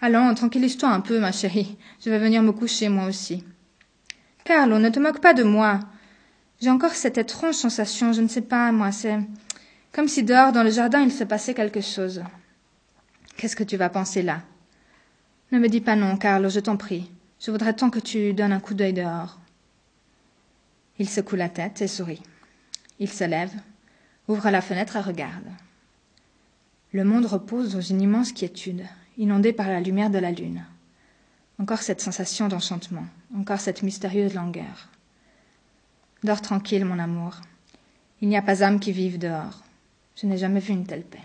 Allons, 0.02 0.34
tranquillise-toi 0.34 0.90
un 0.90 1.02
peu, 1.02 1.20
ma 1.20 1.32
chérie. 1.32 1.78
Je 2.04 2.10
vais 2.10 2.18
venir 2.18 2.42
me 2.42 2.52
coucher, 2.52 2.90
moi 2.90 3.06
aussi. 3.06 3.44
Carlo, 4.44 4.80
ne 4.80 4.90
te 4.90 5.00
moque 5.00 5.22
pas 5.22 5.36
de 5.36 5.44
moi. 5.44 5.82
J'ai 6.60 6.72
encore 6.72 6.94
cette 6.94 7.20
étrange 7.20 7.56
sensation, 7.56 8.12
je 8.12 8.22
ne 8.22 8.28
sais 8.28 8.42
pas, 8.42 8.72
moi, 8.72 8.92
c'est 8.92 9.20
comme 9.92 10.08
si 10.08 10.24
dehors, 10.24 10.52
dans 10.52 10.64
le 10.64 10.72
jardin, 10.72 11.02
il 11.02 11.12
se 11.12 11.26
passait 11.26 11.54
quelque 11.54 11.82
chose. 11.82 12.24
Qu'est-ce 13.38 13.56
que 13.56 13.64
tu 13.64 13.78
vas 13.78 13.90
penser 13.90 14.24
là? 14.24 14.42
Ne 15.54 15.60
me 15.60 15.70
dis 15.70 15.82
pas 15.82 15.96
non, 15.96 16.18
Carlo, 16.18 16.50
je 16.50 16.60
t'en 16.60 16.78
prie. 16.78 17.12
Je 17.40 17.52
voudrais 17.52 17.76
tant 17.76 17.92
que 17.92 18.00
tu 18.00 18.34
donnes 18.34 18.54
un 18.54 18.60
coup 18.60 18.74
d'œil 18.74 18.94
dehors. 18.94 19.40
Il 20.98 21.08
secoue 21.08 21.36
la 21.36 21.48
tête 21.48 21.80
et 21.84 21.88
sourit. 21.88 22.24
Il 22.98 23.10
se 23.10 23.24
lève, 23.24 23.54
ouvre 24.28 24.50
la 24.50 24.62
fenêtre 24.62 24.96
et 24.96 25.02
regarde. 25.02 25.48
Le 26.92 27.04
monde 27.04 27.28
repose 27.28 27.74
dans 27.74 27.82
une 27.82 28.02
immense 28.02 28.32
quiétude, 28.32 28.84
inondé 29.18 29.54
par 29.54 29.68
la 29.68 29.80
lumière 29.80 30.10
de 30.10 30.18
la 30.18 30.32
lune. 30.32 30.66
Encore 31.60 31.84
cette 31.84 32.02
sensation 32.02 32.48
d'enchantement, 32.48 33.06
encore 33.36 33.60
cette 33.60 33.84
mystérieuse 33.84 34.34
langueur. 34.34 34.90
Dors 36.24 36.42
tranquille, 36.42 36.86
mon 36.86 36.98
amour. 36.98 37.42
Il 38.22 38.30
n'y 38.30 38.38
a 38.38 38.42
pas 38.42 38.64
âme 38.64 38.80
qui 38.80 38.92
vive 38.92 39.20
dehors. 39.20 39.64
Je 40.16 40.26
n'ai 40.26 40.38
jamais 40.38 40.60
vu 40.60 40.74
une 40.74 40.88
telle 40.88 41.04
paix. 41.04 41.20